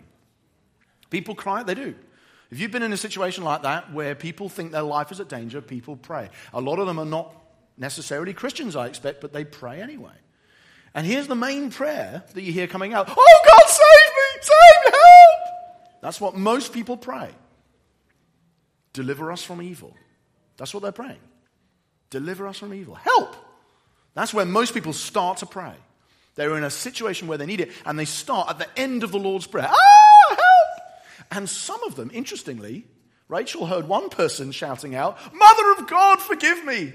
People 1.11 1.35
cry, 1.35 1.63
they 1.63 1.75
do. 1.75 1.95
If 2.51 2.61
you've 2.61 2.71
been 2.71 2.83
in 2.83 2.95
a 2.95 2.97
situation 2.97 3.45
like 3.45 3.63
that 3.63 3.93
where 3.93 4.15
people 4.15 4.49
think 4.49 4.73
their 4.73 4.83
life 4.83 5.13
is 5.13 5.21
at 5.21 5.29
danger, 5.29 5.61
people 5.61 5.97
pray. 5.97 6.31
A 6.55 6.61
lot 6.61 6.79
of 6.79 6.87
them 6.87 6.99
are 6.99 7.05
not 7.05 7.35
necessarily 7.77 8.33
Christians, 8.33 8.75
I 8.75 8.87
expect, 8.87 9.21
but 9.21 9.35
they 9.35 9.45
pray 9.45 9.83
anyway. 9.83 10.15
And 10.95 11.07
here's 11.07 11.27
the 11.27 11.35
main 11.35 11.71
prayer 11.71 12.23
that 12.33 12.43
you 12.43 12.53
hear 12.53 12.69
coming 12.69 12.95
out 12.95 13.09
Oh, 13.11 13.43
God, 13.47 13.69
save 13.69 14.15
me! 14.15 14.41
Save 14.41 14.93
me! 14.93 14.99
Help! 14.99 16.01
That's 16.01 16.21
what 16.21 16.37
most 16.37 16.73
people 16.73 16.97
pray. 16.97 17.31
Deliver 18.95 19.31
us 19.31 19.43
from 19.43 19.61
evil. 19.61 19.95
That's 20.57 20.73
what 20.73 20.83
they're 20.83 20.93
praying. 20.93 21.19
Deliver 22.15 22.47
us 22.47 22.59
from 22.59 22.73
evil. 22.73 22.95
Help. 22.95 23.35
That's 24.15 24.33
where 24.33 24.45
most 24.45 24.73
people 24.73 24.93
start 24.93 25.39
to 25.39 25.47
pray. 25.47 25.75
They're 26.37 26.57
in 26.57 26.63
a 26.63 26.71
situation 26.71 27.27
where 27.27 27.39
they 27.39 27.45
need 27.45 27.61
it, 27.61 27.73
and 27.85 27.99
they 27.99 28.05
start 28.05 28.51
at 28.51 28.59
the 28.61 28.69
end 28.79 29.03
of 29.03 29.11
the 29.11 29.19
Lord's 29.19 29.49
Prayer. 29.49 29.69
Ah, 29.69 30.29
help! 30.29 31.27
And 31.33 31.49
some 31.49 31.83
of 31.83 31.97
them, 31.97 32.13
interestingly, 32.15 32.87
Rachel 33.27 33.67
heard 33.67 33.89
one 33.89 34.11
person 34.11 34.53
shouting 34.53 34.95
out, 34.95 35.19
Mother 35.35 35.73
of 35.73 35.89
God, 35.89 36.21
forgive 36.21 36.65
me. 36.65 36.93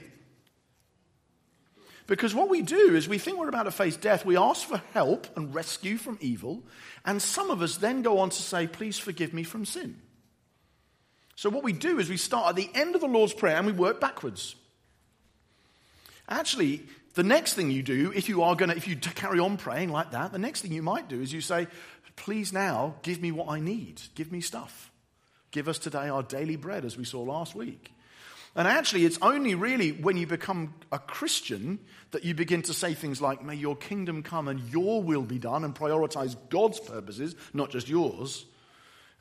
Because 2.07 2.33
what 2.33 2.47
we 2.47 2.61
do 2.61 2.95
is 2.95 3.09
we 3.09 3.17
think 3.17 3.39
we're 3.39 3.49
about 3.49 3.63
to 3.63 3.71
face 3.71 3.97
death, 3.97 4.25
we 4.25 4.37
ask 4.37 4.65
for 4.65 4.81
help 4.93 5.27
and 5.35 5.53
rescue 5.53 5.97
from 5.97 6.17
evil, 6.21 6.63
and 7.03 7.21
some 7.21 7.49
of 7.49 7.61
us 7.61 7.75
then 7.75 8.03
go 8.03 8.19
on 8.19 8.29
to 8.29 8.41
say, 8.41 8.67
Please 8.67 8.97
forgive 8.97 9.33
me 9.33 9.43
from 9.43 9.65
sin. 9.65 9.97
So 11.35 11.49
what 11.49 11.65
we 11.65 11.73
do 11.73 11.99
is 11.99 12.07
we 12.07 12.15
start 12.15 12.51
at 12.51 12.55
the 12.55 12.69
end 12.73 12.95
of 12.95 13.01
the 13.01 13.07
Lord's 13.07 13.33
Prayer 13.33 13.57
and 13.57 13.67
we 13.67 13.73
work 13.73 13.99
backwards. 13.99 14.55
Actually, 16.29 16.83
the 17.15 17.23
next 17.23 17.55
thing 17.55 17.71
you 17.71 17.81
do, 17.83 18.13
if 18.15 18.29
you 18.29 18.43
are 18.43 18.55
going 18.55 18.69
to, 18.69 18.77
if 18.77 18.87
you 18.87 18.95
carry 18.95 19.39
on 19.39 19.57
praying 19.57 19.89
like 19.89 20.11
that, 20.11 20.31
the 20.31 20.39
next 20.39 20.61
thing 20.61 20.71
you 20.71 20.83
might 20.83 21.09
do 21.09 21.19
is 21.19 21.33
you 21.33 21.41
say, 21.41 21.67
please 22.15 22.53
now 22.53 22.95
give 23.01 23.21
me 23.21 23.31
what 23.31 23.49
I 23.49 23.59
need. 23.59 24.01
Give 24.13 24.31
me 24.31 24.41
stuff. 24.41 24.91
Give 25.51 25.67
us 25.67 25.79
today 25.79 26.09
our 26.09 26.21
daily 26.21 26.55
bread, 26.55 26.85
as 26.85 26.97
we 26.97 27.03
saw 27.03 27.23
last 27.23 27.55
week. 27.55 27.91
And 28.55 28.67
actually, 28.67 29.05
it's 29.05 29.17
only 29.21 29.55
really 29.55 29.91
when 29.91 30.17
you 30.17 30.27
become 30.27 30.73
a 30.91 30.99
Christian 30.99 31.79
that 32.11 32.23
you 32.23 32.33
begin 32.33 32.61
to 32.63 32.73
say 32.73 32.93
things 32.93 33.21
like, 33.21 33.43
May 33.43 33.55
your 33.55 33.75
kingdom 33.75 34.21
come 34.21 34.47
and 34.47 34.59
your 34.69 35.01
will 35.01 35.23
be 35.23 35.39
done, 35.39 35.63
and 35.63 35.73
prioritize 35.73 36.35
God's 36.49 36.79
purposes, 36.79 37.35
not 37.53 37.69
just 37.69 37.87
yours. 37.87 38.45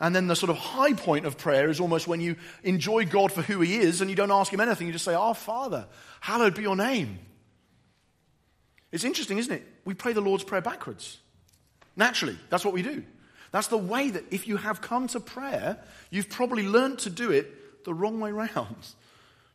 And 0.01 0.15
then 0.15 0.29
the 0.29 0.37
sort 0.37 0.51
of 0.51 0.57
high 0.57 0.93
point 0.93 1.27
of 1.27 1.39
prayer 1.39 1.69
is 1.69 1.81
almost 1.81 2.07
when 2.07 2.21
you 2.21 2.37
enjoy 2.63 3.05
God 3.05 3.33
for 3.33 3.43
who 3.43 3.61
He 3.61 3.79
is 3.79 4.01
and 4.01 4.09
you 4.09 4.17
don't 4.17 4.31
ask 4.31 4.53
Him 4.53 4.61
anything. 4.61 4.87
You 4.87 4.93
just 4.93 5.05
say, 5.05 5.15
Our 5.15 5.35
Father, 5.35 5.87
hallowed 6.21 6.55
be 6.55 6.63
your 6.63 6.77
name. 6.77 7.19
It's 8.91 9.05
interesting, 9.05 9.39
isn't 9.39 9.53
it? 9.53 9.67
We 9.85 9.95
pray 9.95 10.13
the 10.13 10.21
Lord's 10.21 10.45
Prayer 10.45 10.63
backwards. 10.63 11.19
Naturally, 11.97 12.39
that's 12.49 12.65
what 12.65 12.75
we 12.75 12.83
do. 12.83 13.03
That's 13.51 13.69
the 13.69 13.79
way 13.79 14.11
that 14.11 14.25
if 14.31 14.47
you 14.47 14.57
have 14.57 14.81
come 14.81 15.09
to 15.09 15.21
prayer, 15.21 15.79
you've 16.11 16.29
probably 16.29 16.67
learned 16.67 17.01
to 17.01 17.11
do 17.11 17.31
it 17.31 17.85
the 17.85 17.95
wrong 17.95 18.21
way 18.21 18.33
round. 18.33 18.77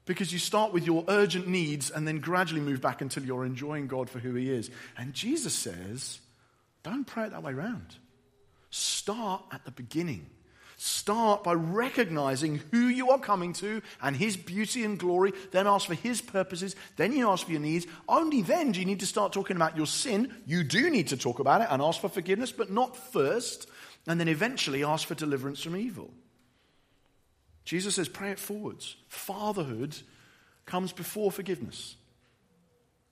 Because 0.05 0.33
you 0.33 0.39
start 0.39 0.73
with 0.73 0.85
your 0.85 1.05
urgent 1.07 1.47
needs 1.47 1.89
and 1.89 2.05
then 2.05 2.19
gradually 2.19 2.59
move 2.59 2.81
back 2.81 2.99
until 2.99 3.23
you're 3.23 3.45
enjoying 3.45 3.87
God 3.87 4.09
for 4.09 4.19
who 4.19 4.33
He 4.33 4.51
is. 4.51 4.69
And 4.97 5.13
Jesus 5.13 5.53
says, 5.53 6.19
don't 6.83 7.05
pray 7.05 7.27
it 7.27 7.31
that 7.31 7.41
way 7.41 7.53
round. 7.53 7.95
Start 8.69 9.43
at 9.53 9.63
the 9.63 9.71
beginning. 9.71 10.25
Start 10.85 11.45
by 11.45 11.53
recognizing 11.53 12.61
who 12.71 12.87
you 12.87 13.11
are 13.11 13.17
coming 13.17 13.53
to 13.53 13.81
and 14.01 14.17
His 14.17 14.35
beauty 14.35 14.83
and 14.83 14.99
glory. 14.99 15.31
Then 15.51 15.65
ask 15.65 15.87
for 15.87 15.93
His 15.93 16.19
purposes. 16.19 16.75
Then 16.97 17.13
you 17.13 17.29
ask 17.29 17.45
for 17.45 17.53
your 17.53 17.61
needs. 17.61 17.87
Only 18.09 18.41
then 18.41 18.73
do 18.73 18.81
you 18.81 18.85
need 18.85 18.99
to 18.99 19.05
start 19.05 19.31
talking 19.31 19.55
about 19.55 19.77
your 19.77 19.85
sin. 19.85 20.35
You 20.45 20.65
do 20.65 20.89
need 20.89 21.07
to 21.07 21.15
talk 21.15 21.39
about 21.39 21.61
it 21.61 21.69
and 21.71 21.81
ask 21.81 22.01
for 22.01 22.09
forgiveness, 22.09 22.51
but 22.51 22.69
not 22.69 22.97
first. 22.97 23.69
And 24.07 24.19
then 24.19 24.27
eventually 24.27 24.83
ask 24.83 25.07
for 25.07 25.15
deliverance 25.15 25.63
from 25.63 25.77
evil. 25.77 26.11
Jesus 27.63 27.95
says, 27.95 28.09
pray 28.09 28.31
it 28.31 28.39
forwards. 28.39 28.97
Fatherhood 29.07 29.95
comes 30.65 30.91
before 30.91 31.31
forgiveness. 31.31 31.95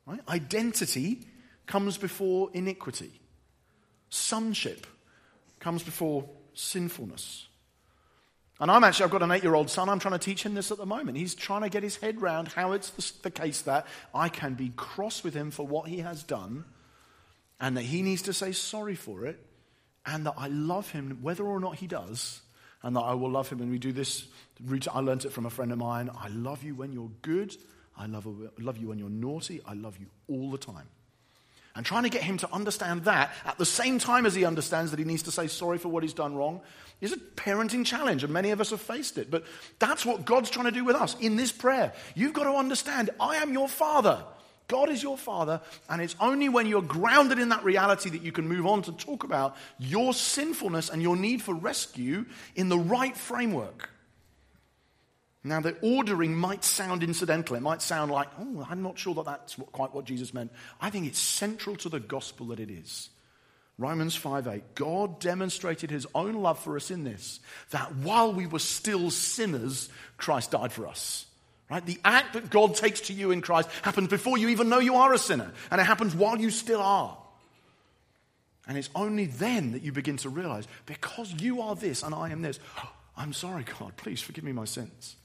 Right? 0.06 0.20
Identity 0.28 1.26
comes 1.68 1.98
before 1.98 2.50
iniquity. 2.54 3.22
Sonship 4.10 4.86
comes 5.62 5.84
before 5.84 6.28
sinfulness. 6.54 7.48
And 8.62 8.70
I'm 8.70 8.84
actually, 8.84 9.06
I've 9.06 9.12
got 9.12 9.24
an 9.24 9.32
eight 9.32 9.42
year 9.42 9.56
old 9.56 9.72
son. 9.72 9.90
I'm 9.90 9.98
trying 9.98 10.18
to 10.18 10.24
teach 10.24 10.44
him 10.46 10.54
this 10.54 10.72
at 10.72 10.78
the 10.78 10.86
moment. 10.86 11.18
He's 11.18 11.34
trying 11.34 11.64
to 11.64 11.70
get 11.70 11.82
his 11.82 11.96
head 11.96 12.22
around 12.22 12.50
how 12.50 12.74
it's 12.74 12.92
the, 12.92 13.24
the 13.24 13.32
case 13.32 13.62
that 13.62 13.88
I 14.14 14.30
can 14.30 14.54
be 14.54 14.70
cross 14.76 15.24
with 15.24 15.34
him 15.34 15.50
for 15.50 15.66
what 15.66 15.88
he 15.88 15.98
has 15.98 16.22
done 16.22 16.66
and 17.60 17.76
that 17.76 17.82
he 17.82 18.04
needs 18.04 18.22
to 18.24 18.34
say 18.34 18.52
sorry 18.52 18.94
for 18.94 19.26
it 19.26 19.44
and 20.06 20.28
that 20.28 20.36
I 20.38 20.48
love 20.48 20.92
him 20.92 21.18
whether 21.24 21.44
or 21.44 21.60
not 21.60 21.78
he 21.78 21.88
does 21.88 22.42
and 22.84 22.96
that 22.96 23.02
I 23.02 23.16
will 23.16 23.32
love 23.32 23.50
him. 23.50 23.62
And 23.62 23.72
we 23.72 23.80
do 23.80 23.92
this. 23.92 24.28
I 24.92 25.00
learned 25.00 25.26
it 25.26 25.32
from 25.32 25.48
a 25.48 25.50
friend 25.50 25.72
of 25.72 25.80
mine. 25.80 26.12
I 26.16 26.28
love 26.28 26.64
you 26.64 26.76
when 26.76 26.94
you're 26.94 27.12
good. 27.24 27.56
I 27.98 28.06
love, 28.06 28.28
love 28.60 28.78
you 28.78 28.90
when 28.90 29.00
you're 29.00 29.10
naughty. 29.10 29.62
I 29.66 29.74
love 29.74 29.98
you 29.98 30.06
all 30.28 30.52
the 30.52 30.60
time. 30.60 30.88
And 31.76 31.86
trying 31.86 32.04
to 32.04 32.10
get 32.10 32.24
him 32.24 32.38
to 32.40 32.54
understand 32.54 33.06
that 33.06 33.32
at 33.46 33.58
the 33.58 33.66
same 33.66 33.98
time 33.98 34.26
as 34.26 34.36
he 34.36 34.44
understands 34.44 34.92
that 34.92 35.00
he 35.00 35.06
needs 35.06 35.24
to 35.24 35.32
say 35.32 35.48
sorry 35.48 35.78
for 35.78 35.88
what 35.88 36.04
he's 36.04 36.14
done 36.14 36.36
wrong 36.36 36.62
is 37.00 37.14
a 37.14 37.18
parenting 37.18 37.86
challenge, 37.86 38.24
and 38.24 38.32
many 38.32 38.52
of 38.52 38.62
us 38.62 38.70
have 38.70 38.82
faced 38.82 39.18
it. 39.18 39.32
But 39.32 39.46
that's 39.80 40.06
what 40.06 40.26
God's 40.26 40.50
trying 40.50 40.66
to 40.66 40.72
do 40.72 40.84
with 40.84 40.96
us 40.96 41.16
in 41.20 41.36
this 41.36 41.52
prayer. 41.52 41.94
You've 42.14 42.34
got 42.34 42.44
to 42.44 42.52
understand, 42.52 43.10
I 43.20 43.38
am 43.38 43.54
your 43.54 43.70
father. 43.70 44.24
God 44.68 44.90
is 44.90 45.04
your 45.04 45.18
father, 45.18 45.60
and 45.90 46.02
it's 46.02 46.16
only 46.22 46.48
when 46.48 46.66
you're 46.66 46.82
grounded 46.82 47.40
in 47.40 47.50
that 47.50 47.64
reality 47.64 48.10
that 48.12 48.22
you 48.22 48.32
can 48.32 48.48
move 48.48 48.66
on 48.66 48.84
to 48.84 48.92
talk 48.94 49.26
about 49.26 49.58
your 49.80 50.14
sinfulness 50.14 50.90
and 50.90 51.02
your 51.02 51.18
need 51.18 51.42
for 51.42 51.54
rescue 51.54 52.26
in 52.56 52.70
the 52.70 52.80
right 52.80 53.18
framework. 53.18 53.90
Now, 55.44 55.60
the 55.60 55.76
ordering 55.82 56.36
might 56.36 56.64
sound 56.64 57.02
incidental. 57.02 57.56
It 57.56 57.62
might 57.62 57.82
sound 57.82 58.12
like, 58.12 58.28
oh, 58.40 58.66
I'm 58.70 58.84
not 58.84 59.00
sure 59.00 59.16
that 59.16 59.26
that's 59.26 59.58
what, 59.58 59.72
quite 59.72 59.94
what 59.94 60.06
Jesus 60.06 60.34
meant. 60.34 60.52
I 60.80 60.92
think 60.92 61.08
it's 61.08 61.18
central 61.18 61.76
to 61.78 61.90
the 61.90 62.00
gospel 62.00 62.48
that 62.48 62.60
it 62.60 62.70
is. 62.70 63.10
Romans 63.80 64.16
5 64.16 64.48
8. 64.48 64.76
God 64.76 65.20
demonstrated 65.20 65.90
his 65.90 66.06
own 66.14 66.36
love 66.36 66.60
for 66.60 66.76
us 66.76 66.92
in 66.92 67.04
this, 67.04 67.40
that 67.72 67.96
while 67.96 68.32
we 68.32 68.46
were 68.46 68.60
still 68.60 69.10
sinners, 69.10 69.90
Christ 70.18 70.52
died 70.52 70.72
for 70.72 70.88
us. 70.88 71.26
Right? 71.72 71.84
The 71.84 72.00
act 72.06 72.34
that 72.34 72.52
God 72.52 72.76
takes 72.76 73.02
to 73.02 73.14
you 73.14 73.32
in 73.32 73.42
Christ 73.42 73.70
happens 73.82 74.10
before 74.10 74.38
you 74.38 74.50
even 74.50 74.70
know 74.70 74.80
you 74.80 74.98
are 74.98 75.14
a 75.14 75.18
sinner, 75.18 75.52
and 75.72 75.82
it 75.82 75.86
happens 75.86 76.14
while 76.14 76.38
you 76.38 76.52
still 76.52 76.82
are. 76.82 77.18
And 78.68 78.78
it's 78.78 78.90
only 78.94 79.26
then 79.26 79.72
that 79.72 79.82
you 79.82 79.92
begin 79.92 80.18
to 80.18 80.30
realize, 80.30 80.68
because 80.86 81.34
you 81.34 81.62
are 81.62 81.76
this 81.76 82.04
and 82.04 82.14
I 82.14 82.30
am 82.30 82.44
this, 82.44 82.60
I'm 83.18 83.34
sorry, 83.34 83.66
God, 83.80 83.98
please 83.98 84.22
forgive 84.22 84.44
me 84.44 84.52
my 84.52 84.66
sins. 84.66 85.16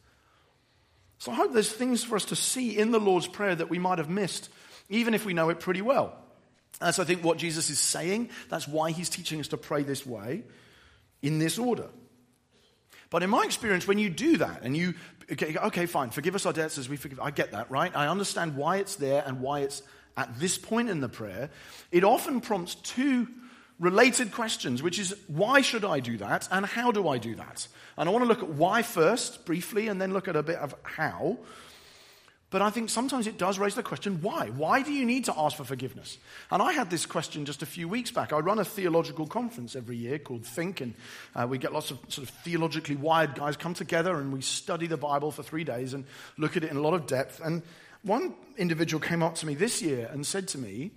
So 1.19 1.33
I 1.33 1.35
hope 1.35 1.53
there's 1.53 1.73
things 1.73 2.05
for 2.05 2.17
us 2.17 2.27
to 2.27 2.37
see 2.37 2.77
in 2.77 2.91
the 2.91 3.01
Lord's 3.01 3.27
Prayer 3.27 3.55
that 3.55 3.71
we 3.71 3.79
might 3.79 3.99
have 3.99 4.11
missed, 4.11 4.51
even 4.89 5.15
if 5.15 5.25
we 5.25 5.35
know 5.35 5.49
it 5.49 5.61
pretty 5.61 5.83
well. 5.83 6.17
That's, 6.79 6.99
I 6.99 7.05
think, 7.05 7.25
what 7.25 7.39
Jesus 7.39 7.71
is 7.71 7.79
saying. 7.79 8.31
That's 8.49 8.69
why 8.69 8.91
he's 8.91 9.09
teaching 9.09 9.41
us 9.41 9.49
to 9.49 9.57
pray 9.57 9.83
this 9.83 10.05
way, 10.05 10.45
in 11.23 11.39
this 11.39 11.59
order. 11.59 11.89
But 13.09 13.23
in 13.23 13.31
my 13.31 13.45
experience, 13.45 13.87
when 13.87 13.99
you 13.99 14.11
do 14.11 14.39
that 14.39 14.63
and 14.63 14.77
you, 14.77 14.95
okay, 15.33 15.57
okay, 15.57 15.87
fine, 15.87 16.11
forgive 16.11 16.35
us 16.35 16.45
our 16.45 16.53
debts 16.53 16.77
as 16.77 16.89
we 16.89 16.97
forgive, 16.97 17.21
I 17.21 17.31
get 17.31 17.53
that, 17.53 17.71
right? 17.71 17.95
I 17.97 18.09
understand 18.09 18.57
why 18.57 18.77
it's 18.77 18.97
there 18.97 19.23
and 19.27 19.41
why 19.41 19.61
it's 19.61 19.83
at 20.17 20.39
this 20.39 20.59
point 20.59 20.91
in 20.91 21.01
the 21.01 21.09
prayer. 21.09 21.51
It 21.93 22.05
often 22.05 22.41
prompts 22.41 22.75
two 22.75 23.29
related 23.79 24.33
questions, 24.33 24.83
which 24.83 24.99
is 24.99 25.15
why 25.27 25.61
should 25.61 25.85
I 25.85 26.01
do 26.01 26.17
that 26.19 26.49
and 26.51 26.65
how 26.65 26.93
do 26.93 27.09
I 27.09 27.19
do 27.19 27.35
that? 27.35 27.69
And 27.97 28.09
I 28.09 28.13
want 28.13 28.25
to 28.25 28.29
look 28.29 28.43
at 28.43 28.49
why 28.49 28.83
first, 28.83 29.45
briefly, 29.45 29.89
and 29.89 30.01
then 30.01 30.13
look 30.13 30.29
at 30.29 30.37
a 30.37 30.43
bit 30.43 30.57
of 30.57 30.75
how. 30.83 31.39
But 32.49 32.63
I 32.63 32.71
think 32.71 32.91
sometimes 32.91 33.27
it 33.27 33.39
does 33.39 33.59
raise 33.59 33.75
the 33.75 33.83
question 33.83 34.23
why? 34.23 34.49
Why 34.49 34.83
do 34.83 34.93
you 34.93 35.05
need 35.05 35.25
to 35.25 35.35
ask 35.37 35.57
for 35.57 35.65
forgiveness? 35.65 36.17
And 36.51 36.63
I 36.63 36.73
had 36.73 36.91
this 36.91 37.05
question 37.05 37.45
just 37.45 37.61
a 37.61 37.67
few 37.67 37.89
weeks 37.89 38.13
back. 38.13 38.33
I 38.33 38.39
run 38.39 38.61
a 38.61 38.65
theological 38.65 39.27
conference 39.27 39.75
every 39.75 39.97
year 39.97 40.19
called 40.19 40.47
Think, 40.47 40.81
and 40.81 40.95
uh, 41.35 41.47
we 41.49 41.59
get 41.59 41.73
lots 41.73 41.91
of 41.91 41.99
sort 42.09 42.29
of 42.29 42.35
theologically 42.37 42.97
wired 42.97 43.35
guys 43.35 43.57
come 43.57 43.75
together 43.75 44.19
and 44.19 44.33
we 44.33 44.43
study 44.43 44.87
the 44.87 44.97
Bible 44.97 45.33
for 45.33 45.43
three 45.43 45.65
days 45.65 45.93
and 45.93 46.05
look 46.39 46.57
at 46.57 46.63
it 46.63 46.71
in 46.71 46.77
a 46.77 46.81
lot 46.81 46.95
of 46.95 47.07
depth. 47.07 47.41
And 47.45 47.63
one 48.03 48.35
individual 48.57 49.01
came 49.01 49.23
up 49.25 49.35
to 49.37 49.47
me 49.47 49.57
this 49.57 49.83
year 49.83 50.09
and 50.13 50.25
said 50.25 50.47
to 50.49 50.59
me, 50.59 50.93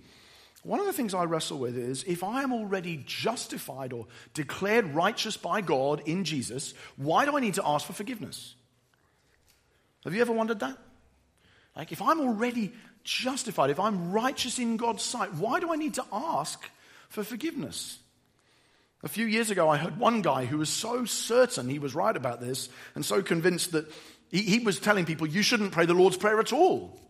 one 0.62 0.78
of 0.78 0.86
the 0.86 0.92
things 0.92 1.14
I 1.14 1.24
wrestle 1.24 1.58
with 1.58 1.76
is 1.76 2.04
if 2.04 2.22
I 2.22 2.42
am 2.42 2.52
already 2.52 3.02
justified 3.06 3.92
or 3.92 4.06
declared 4.34 4.94
righteous 4.94 5.36
by 5.36 5.62
God 5.62 6.02
in 6.04 6.24
Jesus, 6.24 6.74
why 6.96 7.24
do 7.24 7.36
I 7.36 7.40
need 7.40 7.54
to 7.54 7.66
ask 7.66 7.86
for 7.86 7.94
forgiveness? 7.94 8.54
Have 10.04 10.14
you 10.14 10.20
ever 10.20 10.32
wondered 10.32 10.60
that? 10.60 10.76
Like, 11.76 11.92
if 11.92 12.02
I'm 12.02 12.20
already 12.20 12.72
justified, 13.04 13.70
if 13.70 13.80
I'm 13.80 14.12
righteous 14.12 14.58
in 14.58 14.76
God's 14.76 15.02
sight, 15.02 15.32
why 15.34 15.60
do 15.60 15.72
I 15.72 15.76
need 15.76 15.94
to 15.94 16.04
ask 16.12 16.62
for 17.08 17.24
forgiveness? 17.24 17.98
A 19.02 19.08
few 19.08 19.24
years 19.24 19.50
ago, 19.50 19.68
I 19.68 19.78
heard 19.78 19.98
one 19.98 20.20
guy 20.20 20.44
who 20.44 20.58
was 20.58 20.68
so 20.68 21.06
certain 21.06 21.70
he 21.70 21.78
was 21.78 21.94
right 21.94 22.14
about 22.14 22.40
this 22.40 22.68
and 22.94 23.04
so 23.04 23.22
convinced 23.22 23.72
that 23.72 23.90
he, 24.30 24.42
he 24.42 24.58
was 24.58 24.78
telling 24.78 25.06
people, 25.06 25.26
you 25.26 25.42
shouldn't 25.42 25.72
pray 25.72 25.86
the 25.86 25.94
Lord's 25.94 26.18
Prayer 26.18 26.38
at 26.38 26.52
all. 26.52 27.00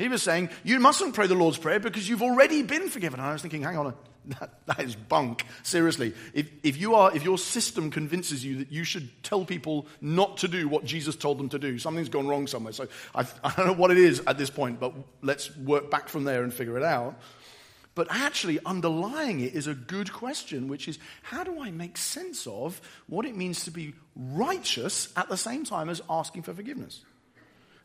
He 0.00 0.08
was 0.08 0.22
saying, 0.22 0.48
You 0.64 0.80
mustn't 0.80 1.14
pray 1.14 1.26
the 1.26 1.34
Lord's 1.34 1.58
Prayer 1.58 1.78
because 1.78 2.08
you've 2.08 2.22
already 2.22 2.62
been 2.62 2.88
forgiven. 2.88 3.20
And 3.20 3.28
I 3.28 3.32
was 3.32 3.42
thinking, 3.42 3.62
Hang 3.62 3.76
on, 3.76 3.94
that, 4.40 4.66
that 4.66 4.80
is 4.80 4.96
bunk. 4.96 5.44
Seriously. 5.62 6.14
If, 6.32 6.50
if, 6.62 6.78
you 6.78 6.94
are, 6.94 7.14
if 7.14 7.22
your 7.22 7.36
system 7.36 7.90
convinces 7.90 8.42
you 8.42 8.56
that 8.56 8.72
you 8.72 8.82
should 8.82 9.10
tell 9.22 9.44
people 9.44 9.86
not 10.00 10.38
to 10.38 10.48
do 10.48 10.68
what 10.68 10.84
Jesus 10.84 11.16
told 11.16 11.38
them 11.38 11.50
to 11.50 11.58
do, 11.58 11.78
something's 11.78 12.08
gone 12.08 12.26
wrong 12.26 12.46
somewhere. 12.46 12.72
So 12.72 12.88
I, 13.14 13.26
I 13.44 13.52
don't 13.54 13.66
know 13.66 13.72
what 13.74 13.90
it 13.90 13.98
is 13.98 14.22
at 14.26 14.38
this 14.38 14.48
point, 14.48 14.80
but 14.80 14.94
let's 15.20 15.54
work 15.56 15.90
back 15.90 16.08
from 16.08 16.24
there 16.24 16.42
and 16.42 16.52
figure 16.52 16.78
it 16.78 16.84
out. 16.84 17.20
But 17.94 18.06
actually, 18.08 18.58
underlying 18.64 19.40
it 19.40 19.54
is 19.54 19.66
a 19.66 19.74
good 19.74 20.10
question, 20.10 20.68
which 20.68 20.88
is 20.88 20.98
how 21.22 21.44
do 21.44 21.60
I 21.60 21.70
make 21.70 21.98
sense 21.98 22.46
of 22.46 22.80
what 23.06 23.26
it 23.26 23.36
means 23.36 23.64
to 23.64 23.70
be 23.70 23.94
righteous 24.16 25.12
at 25.16 25.28
the 25.28 25.36
same 25.36 25.64
time 25.64 25.90
as 25.90 26.00
asking 26.08 26.42
for 26.42 26.54
forgiveness? 26.54 27.02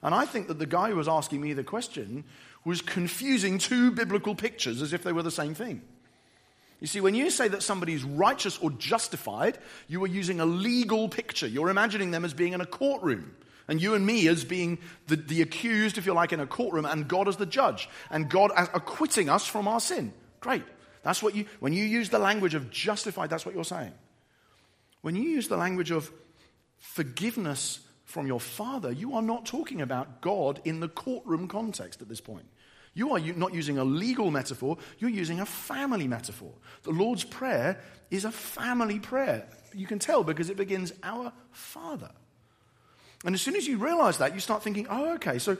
And 0.05 0.13
I 0.13 0.27
think 0.27 0.49
that 0.49 0.59
the 0.59 0.67
guy 0.67 0.91
who 0.91 0.97
was 0.97 1.07
asking 1.07 1.41
me 1.41 1.53
the 1.53 1.63
question 1.63 2.25
was 2.63 2.79
confusing 2.79 3.57
two 3.57 3.89
biblical 3.89 4.35
pictures 4.35 4.83
as 4.83 4.93
if 4.93 5.01
they 5.01 5.11
were 5.11 5.23
the 5.23 5.31
same 5.31 5.55
thing. 5.55 5.81
You 6.79 6.85
see, 6.85 7.01
when 7.01 7.15
you 7.15 7.31
say 7.31 7.47
that 7.47 7.63
somebody's 7.63 8.03
righteous 8.03 8.59
or 8.59 8.69
justified, 8.69 9.57
you 9.87 10.03
are 10.03 10.07
using 10.07 10.39
a 10.39 10.45
legal 10.45 11.09
picture. 11.09 11.47
You're 11.47 11.71
imagining 11.71 12.11
them 12.11 12.23
as 12.23 12.35
being 12.35 12.53
in 12.53 12.61
a 12.61 12.67
courtroom. 12.67 13.35
And 13.67 13.81
you 13.81 13.95
and 13.95 14.05
me 14.05 14.27
as 14.27 14.43
being 14.43 14.77
the, 15.07 15.15
the 15.15 15.41
accused, 15.41 15.97
if 15.97 16.05
you 16.05 16.13
like, 16.13 16.31
in 16.31 16.39
a 16.39 16.45
courtroom, 16.45 16.85
and 16.85 17.07
God 17.07 17.27
as 17.27 17.37
the 17.37 17.47
judge. 17.47 17.89
And 18.11 18.29
God 18.29 18.51
as 18.55 18.69
acquitting 18.75 19.27
us 19.27 19.47
from 19.47 19.67
our 19.67 19.79
sin. 19.79 20.13
Great. 20.39 20.65
That's 21.01 21.23
what 21.23 21.33
you, 21.33 21.47
when 21.59 21.73
you 21.73 21.83
use 21.83 22.11
the 22.11 22.19
language 22.19 22.53
of 22.53 22.69
justified, 22.69 23.31
that's 23.31 23.43
what 23.43 23.55
you're 23.55 23.63
saying. 23.63 23.93
When 25.01 25.15
you 25.15 25.23
use 25.23 25.47
the 25.47 25.57
language 25.57 25.89
of 25.89 26.11
forgiveness 26.77 27.79
from 28.15 28.27
your 28.27 28.39
father, 28.39 28.93
you 28.93 29.13
are 29.15 29.21
not 29.21 29.45
talking 29.45 29.81
about 29.81 30.21
God 30.21 30.61
in 30.63 30.79
the 30.79 30.87
courtroom 30.87 31.49
context 31.49 32.01
at 32.01 32.07
this 32.07 32.21
point. 32.21 32.45
You 32.93 33.11
are 33.11 33.19
not 33.19 33.53
using 33.53 33.77
a 33.77 33.83
legal 33.83 34.31
metaphor, 34.31 34.77
you're 34.99 35.09
using 35.09 35.41
a 35.41 35.45
family 35.45 36.07
metaphor. 36.07 36.53
The 36.83 36.91
Lord's 36.91 37.25
Prayer 37.25 37.77
is 38.09 38.23
a 38.23 38.31
family 38.31 38.99
prayer. 38.99 39.45
You 39.73 39.85
can 39.85 39.99
tell 39.99 40.23
because 40.23 40.49
it 40.49 40.55
begins, 40.55 40.93
Our 41.03 41.33
Father. 41.51 42.09
And 43.25 43.35
as 43.35 43.41
soon 43.41 43.57
as 43.57 43.67
you 43.67 43.79
realize 43.79 44.19
that, 44.19 44.33
you 44.33 44.39
start 44.39 44.63
thinking, 44.63 44.87
oh, 44.89 45.15
okay, 45.15 45.37
so 45.37 45.57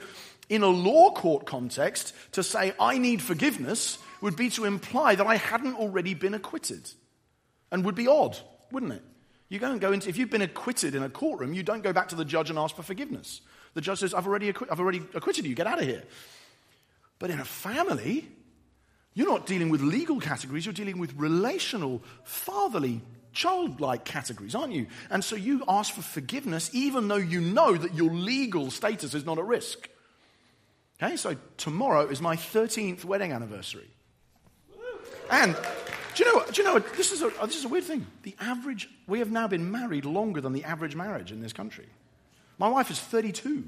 in 0.48 0.62
a 0.62 0.66
law 0.66 1.10
court 1.10 1.44
context, 1.44 2.14
to 2.32 2.42
say, 2.42 2.72
I 2.80 2.96
need 2.96 3.20
forgiveness 3.20 3.98
would 4.22 4.34
be 4.34 4.48
to 4.48 4.64
imply 4.64 5.14
that 5.14 5.26
I 5.26 5.36
hadn't 5.36 5.74
already 5.74 6.14
been 6.14 6.32
acquitted. 6.32 6.90
And 7.70 7.84
would 7.84 7.96
be 7.96 8.08
odd, 8.08 8.38
wouldn't 8.72 8.92
it? 8.94 9.02
You 9.48 9.58
don't 9.58 9.78
go 9.78 9.92
into, 9.92 10.08
if 10.08 10.16
you've 10.16 10.30
been 10.30 10.42
acquitted 10.42 10.94
in 10.94 11.02
a 11.02 11.08
courtroom, 11.08 11.54
you 11.54 11.62
don't 11.62 11.82
go 11.82 11.92
back 11.92 12.08
to 12.08 12.16
the 12.16 12.24
judge 12.24 12.50
and 12.50 12.58
ask 12.58 12.74
for 12.74 12.82
forgiveness. 12.82 13.42
The 13.74 13.80
judge 13.80 14.00
says, 14.00 14.14
I've 14.14 14.26
already, 14.26 14.48
I've 14.48 14.80
already 14.80 15.02
acquitted 15.14 15.46
you, 15.46 15.54
get 15.54 15.66
out 15.66 15.80
of 15.80 15.86
here. 15.86 16.02
But 17.18 17.30
in 17.30 17.38
a 17.38 17.44
family, 17.44 18.28
you're 19.14 19.28
not 19.28 19.46
dealing 19.46 19.70
with 19.70 19.80
legal 19.80 20.20
categories, 20.20 20.66
you're 20.66 20.72
dealing 20.72 20.98
with 20.98 21.14
relational, 21.16 22.02
fatherly, 22.24 23.02
childlike 23.32 24.04
categories, 24.04 24.54
aren't 24.54 24.72
you? 24.72 24.86
And 25.10 25.22
so 25.22 25.36
you 25.36 25.62
ask 25.68 25.94
for 25.94 26.02
forgiveness 26.02 26.70
even 26.72 27.08
though 27.08 27.16
you 27.16 27.40
know 27.40 27.76
that 27.76 27.94
your 27.94 28.10
legal 28.10 28.70
status 28.70 29.14
is 29.14 29.24
not 29.24 29.38
at 29.38 29.44
risk. 29.44 29.88
Okay, 31.00 31.16
so 31.16 31.36
tomorrow 31.58 32.06
is 32.06 32.22
my 32.22 32.36
13th 32.36 33.04
wedding 33.04 33.32
anniversary. 33.32 33.88
And 35.30 35.54
do 36.16 36.24
you 36.24 36.32
know, 36.34 36.44
do 36.50 36.62
you 36.62 36.64
know 36.64 36.78
this, 36.78 37.12
is 37.12 37.22
a, 37.22 37.30
oh, 37.40 37.46
this 37.46 37.56
is 37.56 37.64
a 37.64 37.68
weird 37.68 37.84
thing. 37.84 38.06
The 38.22 38.34
average, 38.40 38.88
we 39.06 39.18
have 39.18 39.30
now 39.30 39.46
been 39.46 39.70
married 39.70 40.06
longer 40.06 40.40
than 40.40 40.54
the 40.54 40.64
average 40.64 40.96
marriage 40.96 41.30
in 41.30 41.40
this 41.40 41.52
country. 41.52 41.86
My 42.58 42.68
wife 42.68 42.90
is 42.90 42.98
32. 42.98 43.64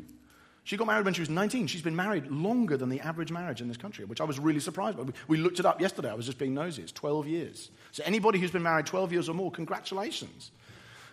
She 0.65 0.77
got 0.77 0.87
married 0.87 1.05
when 1.05 1.15
she 1.15 1.21
was 1.21 1.31
19. 1.31 1.67
She's 1.67 1.83
been 1.83 1.97
married 1.97 2.27
longer 2.27 2.77
than 2.77 2.89
the 2.89 3.01
average 3.01 3.31
marriage 3.31 3.61
in 3.61 3.69
this 3.69 3.77
country, 3.77 4.07
which 4.07 4.21
I 4.21 4.25
was 4.25 4.39
really 4.39 4.61
surprised 4.61 4.97
by. 4.97 5.05
We 5.27 5.37
looked 5.37 5.61
it 5.61 5.67
up 5.67 5.81
yesterday. 5.81 6.11
I 6.11 6.15
was 6.15 6.27
just 6.27 6.39
being 6.39 6.55
nosy. 6.55 6.83
It's 6.83 6.93
12 6.93 7.27
years. 7.27 7.71
So, 7.93 8.03
anybody 8.05 8.39
who's 8.39 8.51
been 8.51 8.63
married 8.63 8.87
12 8.87 9.13
years 9.13 9.29
or 9.29 9.35
more, 9.35 9.51
congratulations. 9.51 10.51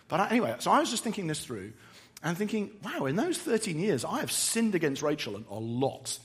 But 0.08 0.20
uh, 0.20 0.28
anyway, 0.30 0.56
so 0.58 0.70
I 0.70 0.80
was 0.80 0.90
just 0.90 1.04
thinking 1.04 1.26
this 1.26 1.44
through 1.44 1.72
and 2.22 2.36
thinking, 2.36 2.70
wow, 2.82 3.06
in 3.06 3.16
those 3.16 3.38
13 3.38 3.78
years, 3.78 4.04
I 4.04 4.20
have 4.20 4.32
sinned 4.32 4.74
against 4.74 5.02
Rachel 5.02 5.42
a 5.50 5.54
lot. 5.54 6.18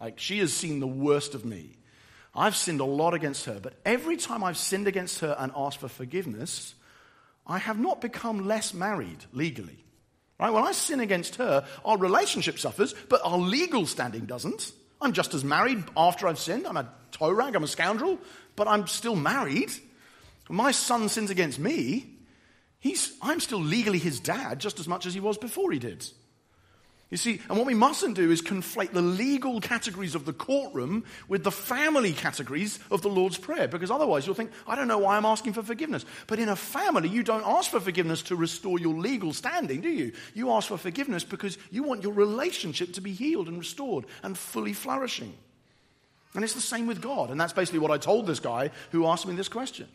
Like, 0.00 0.18
she 0.18 0.38
has 0.38 0.52
seen 0.52 0.80
the 0.80 0.86
worst 0.86 1.34
of 1.34 1.44
me. 1.44 1.76
I've 2.36 2.54
sinned 2.54 2.80
a 2.80 2.84
lot 2.84 3.14
against 3.14 3.46
her, 3.46 3.58
but 3.60 3.74
every 3.84 4.16
time 4.16 4.44
I've 4.44 4.58
sinned 4.58 4.86
against 4.86 5.20
her 5.20 5.34
and 5.38 5.50
asked 5.56 5.78
for 5.78 5.88
forgiveness, 5.88 6.74
I 7.46 7.58
have 7.58 7.78
not 7.78 8.00
become 8.00 8.46
less 8.46 8.74
married 8.74 9.24
legally. 9.32 9.78
Right? 10.38 10.50
When 10.50 10.64
I 10.64 10.72
sin 10.72 11.00
against 11.00 11.36
her, 11.36 11.66
our 11.84 11.96
relationship 11.96 12.58
suffers, 12.58 12.94
but 13.08 13.22
our 13.24 13.38
legal 13.38 13.86
standing 13.86 14.26
doesn't. 14.26 14.72
I'm 15.00 15.12
just 15.12 15.32
as 15.32 15.44
married 15.44 15.82
after 15.96 16.28
I've 16.28 16.38
sinned. 16.38 16.66
I'm 16.66 16.76
a 16.76 16.92
toe 17.10 17.30
rag, 17.30 17.56
I'm 17.56 17.64
a 17.64 17.68
scoundrel, 17.68 18.18
but 18.54 18.68
I'm 18.68 18.86
still 18.86 19.16
married. 19.16 19.70
My 20.50 20.72
son 20.72 21.08
sins 21.08 21.30
against 21.30 21.58
me, 21.58 22.06
he's, 22.78 23.16
I'm 23.22 23.40
still 23.40 23.60
legally 23.60 23.98
his 23.98 24.20
dad 24.20 24.58
just 24.58 24.78
as 24.78 24.86
much 24.86 25.06
as 25.06 25.14
he 25.14 25.20
was 25.20 25.38
before 25.38 25.72
he 25.72 25.78
did. 25.78 26.06
You 27.08 27.16
see, 27.16 27.40
and 27.48 27.56
what 27.56 27.68
we 27.68 27.74
mustn't 27.74 28.16
do 28.16 28.32
is 28.32 28.42
conflate 28.42 28.90
the 28.90 29.00
legal 29.00 29.60
categories 29.60 30.16
of 30.16 30.24
the 30.24 30.32
courtroom 30.32 31.04
with 31.28 31.44
the 31.44 31.52
family 31.52 32.12
categories 32.12 32.80
of 32.90 33.00
the 33.02 33.08
Lord's 33.08 33.38
Prayer, 33.38 33.68
because 33.68 33.92
otherwise 33.92 34.26
you'll 34.26 34.34
think, 34.34 34.50
I 34.66 34.74
don't 34.74 34.88
know 34.88 34.98
why 34.98 35.16
I'm 35.16 35.24
asking 35.24 35.52
for 35.52 35.62
forgiveness. 35.62 36.04
But 36.26 36.40
in 36.40 36.48
a 36.48 36.56
family, 36.56 37.08
you 37.08 37.22
don't 37.22 37.46
ask 37.46 37.70
for 37.70 37.78
forgiveness 37.78 38.22
to 38.22 38.34
restore 38.34 38.80
your 38.80 38.94
legal 38.94 39.32
standing, 39.32 39.82
do 39.82 39.88
you? 39.88 40.12
You 40.34 40.50
ask 40.50 40.66
for 40.66 40.78
forgiveness 40.78 41.22
because 41.22 41.58
you 41.70 41.84
want 41.84 42.02
your 42.02 42.12
relationship 42.12 42.94
to 42.94 43.00
be 43.00 43.12
healed 43.12 43.46
and 43.46 43.58
restored 43.58 44.06
and 44.24 44.36
fully 44.36 44.72
flourishing. 44.72 45.32
And 46.34 46.42
it's 46.42 46.54
the 46.54 46.60
same 46.60 46.88
with 46.88 47.00
God. 47.00 47.30
And 47.30 47.40
that's 47.40 47.52
basically 47.52 47.78
what 47.78 47.92
I 47.92 47.98
told 47.98 48.26
this 48.26 48.40
guy 48.40 48.72
who 48.90 49.06
asked 49.06 49.28
me 49.28 49.36
this 49.36 49.48
question. 49.48 49.86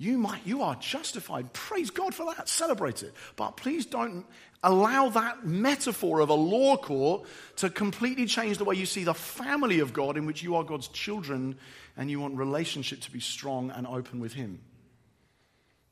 You, 0.00 0.16
might, 0.16 0.46
you 0.46 0.62
are 0.62 0.76
justified. 0.76 1.52
Praise 1.52 1.90
God 1.90 2.14
for 2.14 2.24
that. 2.34 2.48
Celebrate 2.48 3.02
it. 3.02 3.12
But 3.36 3.58
please 3.58 3.84
don't 3.84 4.24
allow 4.62 5.10
that 5.10 5.44
metaphor 5.44 6.20
of 6.20 6.30
a 6.30 6.34
law 6.34 6.78
court 6.78 7.26
to 7.56 7.68
completely 7.68 8.24
change 8.24 8.56
the 8.56 8.64
way 8.64 8.76
you 8.76 8.86
see 8.86 9.04
the 9.04 9.12
family 9.12 9.80
of 9.80 9.92
God 9.92 10.16
in 10.16 10.24
which 10.24 10.42
you 10.42 10.56
are 10.56 10.64
God's 10.64 10.88
children 10.88 11.58
and 11.98 12.10
you 12.10 12.18
want 12.18 12.34
relationship 12.36 13.00
to 13.00 13.10
be 13.10 13.20
strong 13.20 13.70
and 13.72 13.86
open 13.86 14.20
with 14.20 14.32
Him. 14.32 14.60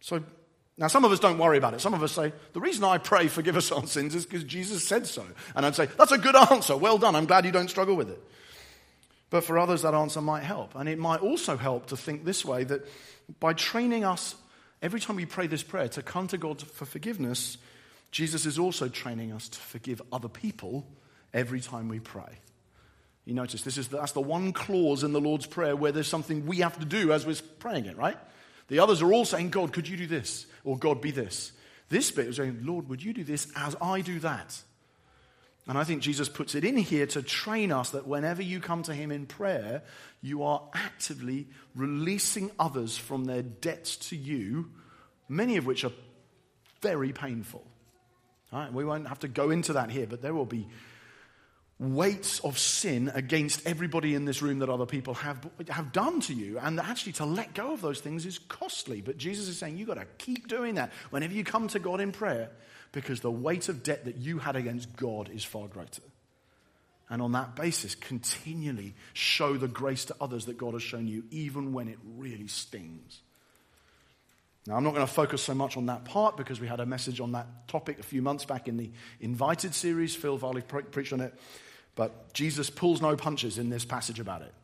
So, 0.00 0.24
now 0.78 0.86
some 0.86 1.04
of 1.04 1.12
us 1.12 1.20
don't 1.20 1.36
worry 1.36 1.58
about 1.58 1.74
it. 1.74 1.82
Some 1.82 1.92
of 1.92 2.02
us 2.02 2.12
say, 2.12 2.32
the 2.54 2.60
reason 2.60 2.84
I 2.84 2.96
pray, 2.96 3.28
forgive 3.28 3.58
us 3.58 3.70
our 3.70 3.86
sins, 3.86 4.14
is 4.14 4.24
because 4.24 4.44
Jesus 4.44 4.88
said 4.88 5.06
so. 5.06 5.26
And 5.54 5.66
I'd 5.66 5.74
say, 5.74 5.84
that's 5.84 6.12
a 6.12 6.18
good 6.18 6.34
answer. 6.34 6.78
Well 6.78 6.96
done. 6.96 7.14
I'm 7.14 7.26
glad 7.26 7.44
you 7.44 7.52
don't 7.52 7.68
struggle 7.68 7.94
with 7.94 8.08
it. 8.08 8.24
But 9.30 9.44
for 9.44 9.58
others, 9.58 9.82
that 9.82 9.94
answer 9.94 10.20
might 10.20 10.42
help. 10.42 10.74
And 10.74 10.88
it 10.88 10.98
might 10.98 11.20
also 11.20 11.56
help 11.56 11.86
to 11.86 11.96
think 11.96 12.24
this 12.24 12.44
way 12.44 12.64
that 12.64 12.86
by 13.40 13.52
training 13.52 14.04
us 14.04 14.34
every 14.80 15.00
time 15.00 15.16
we 15.16 15.26
pray 15.26 15.46
this 15.46 15.62
prayer 15.62 15.88
to 15.88 16.02
come 16.02 16.28
to 16.28 16.38
God 16.38 16.62
for 16.62 16.86
forgiveness, 16.86 17.58
Jesus 18.10 18.46
is 18.46 18.58
also 18.58 18.88
training 18.88 19.32
us 19.32 19.48
to 19.50 19.58
forgive 19.58 20.00
other 20.12 20.28
people 20.28 20.86
every 21.34 21.60
time 21.60 21.88
we 21.88 22.00
pray. 22.00 22.38
You 23.26 23.34
notice 23.34 23.60
this 23.60 23.76
is 23.76 23.88
the, 23.88 23.98
that's 23.98 24.12
the 24.12 24.22
one 24.22 24.54
clause 24.54 25.04
in 25.04 25.12
the 25.12 25.20
Lord's 25.20 25.44
Prayer 25.44 25.76
where 25.76 25.92
there's 25.92 26.08
something 26.08 26.46
we 26.46 26.60
have 26.60 26.78
to 26.78 26.86
do 26.86 27.12
as 27.12 27.26
we're 27.26 27.36
praying 27.58 27.84
it, 27.84 27.98
right? 27.98 28.16
The 28.68 28.78
others 28.78 29.02
are 29.02 29.12
all 29.12 29.26
saying, 29.26 29.50
God, 29.50 29.74
could 29.74 29.86
you 29.86 29.98
do 29.98 30.06
this? 30.06 30.46
Or 30.64 30.78
God, 30.78 31.02
be 31.02 31.10
this. 31.10 31.52
This 31.90 32.10
bit 32.10 32.28
is 32.28 32.36
saying, 32.36 32.60
Lord, 32.62 32.88
would 32.88 33.02
you 33.02 33.12
do 33.12 33.24
this 33.24 33.46
as 33.54 33.76
I 33.82 34.00
do 34.00 34.18
that? 34.20 34.58
And 35.68 35.76
I 35.76 35.84
think 35.84 36.00
Jesus 36.02 36.30
puts 36.30 36.54
it 36.54 36.64
in 36.64 36.78
here 36.78 37.06
to 37.08 37.22
train 37.22 37.70
us 37.70 37.90
that 37.90 38.08
whenever 38.08 38.42
you 38.42 38.58
come 38.58 38.82
to 38.84 38.94
Him 38.94 39.12
in 39.12 39.26
prayer, 39.26 39.82
you 40.22 40.42
are 40.42 40.62
actively 40.72 41.46
releasing 41.76 42.50
others 42.58 42.96
from 42.96 43.26
their 43.26 43.42
debts 43.42 43.96
to 44.08 44.16
you, 44.16 44.70
many 45.28 45.58
of 45.58 45.66
which 45.66 45.84
are 45.84 45.92
very 46.80 47.12
painful. 47.12 47.62
All 48.50 48.60
right, 48.60 48.72
we 48.72 48.84
won't 48.84 49.08
have 49.08 49.18
to 49.20 49.28
go 49.28 49.50
into 49.50 49.74
that 49.74 49.90
here, 49.90 50.06
but 50.06 50.22
there 50.22 50.32
will 50.32 50.46
be 50.46 50.66
weights 51.80 52.40
of 52.40 52.58
sin 52.58 53.10
against 53.14 53.64
everybody 53.66 54.14
in 54.14 54.24
this 54.24 54.42
room 54.42 54.58
that 54.58 54.68
other 54.68 54.86
people 54.86 55.14
have, 55.14 55.48
have 55.68 55.92
done 55.92 56.20
to 56.22 56.34
you. 56.34 56.58
And 56.58 56.80
actually, 56.80 57.12
to 57.12 57.24
let 57.24 57.54
go 57.54 57.72
of 57.72 57.80
those 57.80 58.00
things 58.00 58.26
is 58.26 58.38
costly. 58.38 59.00
But 59.00 59.16
Jesus 59.16 59.48
is 59.48 59.58
saying 59.58 59.78
you've 59.78 59.88
got 59.88 59.94
to 59.94 60.06
keep 60.18 60.48
doing 60.48 60.74
that 60.74 60.92
whenever 61.10 61.34
you 61.34 61.44
come 61.44 61.68
to 61.68 61.78
God 61.78 62.00
in 62.00 62.12
prayer 62.12 62.50
because 62.92 63.20
the 63.20 63.30
weight 63.30 63.68
of 63.68 63.82
debt 63.82 64.06
that 64.06 64.16
you 64.16 64.38
had 64.38 64.56
against 64.56 64.96
God 64.96 65.30
is 65.32 65.44
far 65.44 65.68
greater. 65.68 66.02
And 67.10 67.22
on 67.22 67.32
that 67.32 67.54
basis, 67.54 67.94
continually 67.94 68.94
show 69.14 69.56
the 69.56 69.68
grace 69.68 70.06
to 70.06 70.16
others 70.20 70.46
that 70.46 70.58
God 70.58 70.74
has 70.74 70.82
shown 70.82 71.06
you, 71.06 71.24
even 71.30 71.72
when 71.72 71.88
it 71.88 71.98
really 72.16 72.48
stings. 72.48 73.20
Now, 74.66 74.76
I'm 74.76 74.84
not 74.84 74.92
going 74.92 75.06
to 75.06 75.12
focus 75.12 75.42
so 75.42 75.54
much 75.54 75.78
on 75.78 75.86
that 75.86 76.04
part 76.04 76.36
because 76.36 76.60
we 76.60 76.66
had 76.66 76.80
a 76.80 76.86
message 76.86 77.20
on 77.20 77.32
that 77.32 77.46
topic 77.68 77.98
a 77.98 78.02
few 78.02 78.20
months 78.20 78.44
back 78.44 78.68
in 78.68 78.76
the 78.76 78.90
Invited 79.20 79.74
series. 79.74 80.14
Phil 80.14 80.36
Varley 80.36 80.60
pre- 80.60 80.82
preached 80.82 81.14
on 81.14 81.20
it. 81.20 81.32
But 81.98 82.32
Jesus 82.32 82.70
pulls 82.70 83.02
no 83.02 83.16
punches 83.16 83.58
in 83.58 83.70
this 83.70 83.84
passage 83.84 84.20
about 84.20 84.42
it, 84.42 84.54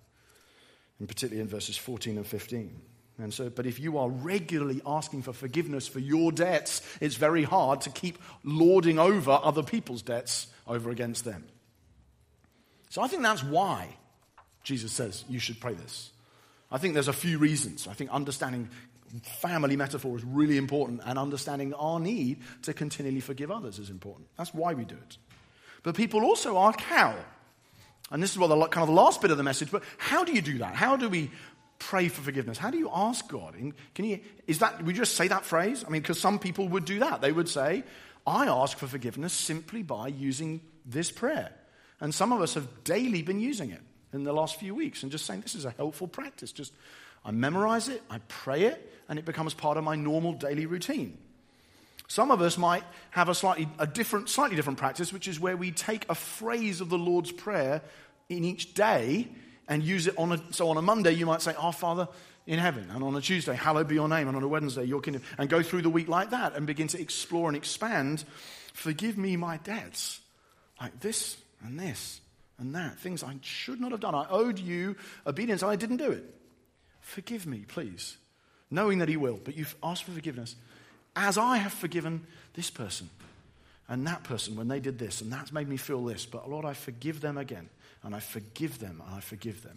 and 1.00 1.08
particularly 1.08 1.42
in 1.42 1.48
verses 1.48 1.76
14 1.76 2.16
and 2.16 2.24
15. 2.24 2.80
And 3.18 3.34
so, 3.34 3.50
but 3.50 3.66
if 3.66 3.80
you 3.80 3.98
are 3.98 4.08
regularly 4.08 4.80
asking 4.86 5.22
for 5.22 5.32
forgiveness 5.32 5.88
for 5.88 5.98
your 5.98 6.30
debts, 6.30 6.80
it's 7.00 7.16
very 7.16 7.42
hard 7.42 7.80
to 7.80 7.90
keep 7.90 8.18
lording 8.44 9.00
over 9.00 9.32
other 9.42 9.64
people's 9.64 10.00
debts 10.00 10.46
over 10.68 10.90
against 10.90 11.24
them. 11.24 11.44
So 12.90 13.02
I 13.02 13.08
think 13.08 13.24
that's 13.24 13.42
why 13.42 13.96
Jesus 14.62 14.92
says 14.92 15.24
you 15.28 15.40
should 15.40 15.60
pray 15.60 15.74
this. 15.74 16.12
I 16.70 16.78
think 16.78 16.94
there's 16.94 17.08
a 17.08 17.12
few 17.12 17.38
reasons. 17.38 17.88
I 17.88 17.94
think 17.94 18.10
understanding 18.12 18.68
family 19.40 19.74
metaphor 19.74 20.16
is 20.16 20.22
really 20.22 20.56
important, 20.56 21.00
and 21.04 21.18
understanding 21.18 21.74
our 21.74 21.98
need 21.98 22.42
to 22.62 22.72
continually 22.72 23.20
forgive 23.20 23.50
others 23.50 23.80
is 23.80 23.90
important. 23.90 24.28
That's 24.38 24.54
why 24.54 24.74
we 24.74 24.84
do 24.84 24.94
it. 24.94 25.18
But 25.84 25.94
people 25.94 26.24
also 26.24 26.58
ask 26.58 26.80
how. 26.80 27.14
And 28.10 28.20
this 28.20 28.32
is 28.32 28.38
what 28.38 28.48
the 28.48 28.66
kind 28.66 28.82
of 28.82 28.88
the 28.88 29.00
last 29.00 29.22
bit 29.22 29.30
of 29.30 29.36
the 29.36 29.44
message, 29.44 29.70
but 29.70 29.84
how 29.98 30.24
do 30.24 30.32
you 30.32 30.42
do 30.42 30.58
that? 30.58 30.74
How 30.74 30.96
do 30.96 31.08
we 31.08 31.30
pray 31.78 32.08
for 32.08 32.22
forgiveness? 32.22 32.58
How 32.58 32.70
do 32.70 32.78
you 32.78 32.90
ask 32.92 33.28
God? 33.28 33.54
Can 33.94 34.04
you, 34.04 34.20
is 34.46 34.58
that, 34.58 34.82
we 34.82 34.92
just 34.92 35.14
say 35.14 35.28
that 35.28 35.44
phrase? 35.44 35.84
I 35.86 35.90
mean, 35.90 36.02
because 36.02 36.18
some 36.18 36.38
people 36.38 36.68
would 36.70 36.84
do 36.84 36.98
that. 37.00 37.20
They 37.20 37.32
would 37.32 37.48
say, 37.48 37.84
I 38.26 38.46
ask 38.46 38.78
for 38.78 38.86
forgiveness 38.86 39.32
simply 39.32 39.82
by 39.82 40.08
using 40.08 40.60
this 40.86 41.10
prayer. 41.10 41.52
And 42.00 42.14
some 42.14 42.32
of 42.32 42.40
us 42.40 42.54
have 42.54 42.84
daily 42.84 43.22
been 43.22 43.40
using 43.40 43.70
it 43.70 43.80
in 44.12 44.24
the 44.24 44.32
last 44.32 44.58
few 44.58 44.74
weeks 44.74 45.02
and 45.02 45.12
just 45.12 45.26
saying, 45.26 45.40
this 45.40 45.54
is 45.54 45.64
a 45.64 45.70
helpful 45.70 46.08
practice. 46.08 46.52
Just, 46.52 46.72
I 47.24 47.30
memorize 47.30 47.88
it, 47.88 48.02
I 48.08 48.18
pray 48.28 48.64
it, 48.64 48.92
and 49.08 49.18
it 49.18 49.24
becomes 49.24 49.54
part 49.54 49.76
of 49.76 49.84
my 49.84 49.96
normal 49.96 50.32
daily 50.34 50.66
routine. 50.66 51.18
Some 52.08 52.30
of 52.30 52.40
us 52.42 52.58
might 52.58 52.84
have 53.10 53.28
a 53.28 53.34
slightly, 53.34 53.68
a 53.78 53.86
different, 53.86 54.28
slightly 54.28 54.56
different 54.56 54.78
practice, 54.78 55.12
which 55.12 55.28
is 55.28 55.40
where 55.40 55.56
we 55.56 55.70
take 55.70 56.06
a 56.08 56.14
phrase 56.14 56.80
of 56.80 56.88
the 56.88 56.98
Lord's 56.98 57.32
Prayer 57.32 57.82
in 58.28 58.44
each 58.44 58.74
day 58.74 59.28
and 59.68 59.82
use 59.82 60.06
it 60.06 60.14
on 60.18 60.32
a, 60.32 60.52
so 60.52 60.68
on 60.68 60.76
a 60.76 60.82
Monday 60.82 61.12
you 61.12 61.26
might 61.26 61.42
say, 61.42 61.54
Our 61.54 61.72
Father 61.72 62.08
in 62.46 62.58
heaven, 62.58 62.90
and 62.90 63.02
on 63.02 63.16
a 63.16 63.20
Tuesday, 63.22 63.54
hallowed 63.54 63.88
be 63.88 63.94
your 63.94 64.08
name, 64.08 64.28
and 64.28 64.36
on 64.36 64.42
a 64.42 64.48
Wednesday, 64.48 64.84
your 64.84 65.00
kingdom, 65.00 65.22
and 65.38 65.48
go 65.48 65.62
through 65.62 65.80
the 65.80 65.90
week 65.90 66.08
like 66.08 66.30
that 66.30 66.54
and 66.54 66.66
begin 66.66 66.88
to 66.88 67.00
explore 67.00 67.48
and 67.48 67.56
expand. 67.56 68.22
Forgive 68.74 69.16
me 69.16 69.36
my 69.36 69.56
debts, 69.58 70.20
like 70.78 71.00
this 71.00 71.38
and 71.62 71.80
this 71.80 72.20
and 72.58 72.74
that, 72.74 72.98
things 72.98 73.22
I 73.22 73.34
should 73.40 73.80
not 73.80 73.92
have 73.92 74.00
done. 74.00 74.14
I 74.14 74.26
owed 74.28 74.58
you 74.58 74.96
obedience 75.26 75.62
I 75.62 75.76
didn't 75.76 75.96
do 75.96 76.10
it. 76.10 76.24
Forgive 77.00 77.46
me, 77.46 77.64
please. 77.66 78.16
Knowing 78.70 78.98
that 78.98 79.08
He 79.08 79.16
will, 79.16 79.40
but 79.42 79.56
you've 79.56 79.74
asked 79.82 80.04
for 80.04 80.12
forgiveness. 80.12 80.54
As 81.16 81.38
I 81.38 81.58
have 81.58 81.72
forgiven 81.72 82.26
this 82.54 82.70
person 82.70 83.08
and 83.88 84.06
that 84.06 84.24
person 84.24 84.56
when 84.56 84.68
they 84.68 84.80
did 84.80 84.98
this, 84.98 85.20
and 85.20 85.32
that's 85.32 85.52
made 85.52 85.68
me 85.68 85.76
feel 85.76 86.04
this, 86.04 86.26
but 86.26 86.48
Lord, 86.50 86.64
I 86.64 86.72
forgive 86.74 87.20
them 87.20 87.38
again, 87.38 87.68
and 88.02 88.14
I 88.14 88.20
forgive 88.20 88.78
them, 88.78 89.02
and 89.06 89.14
I 89.16 89.20
forgive 89.20 89.62
them. 89.62 89.76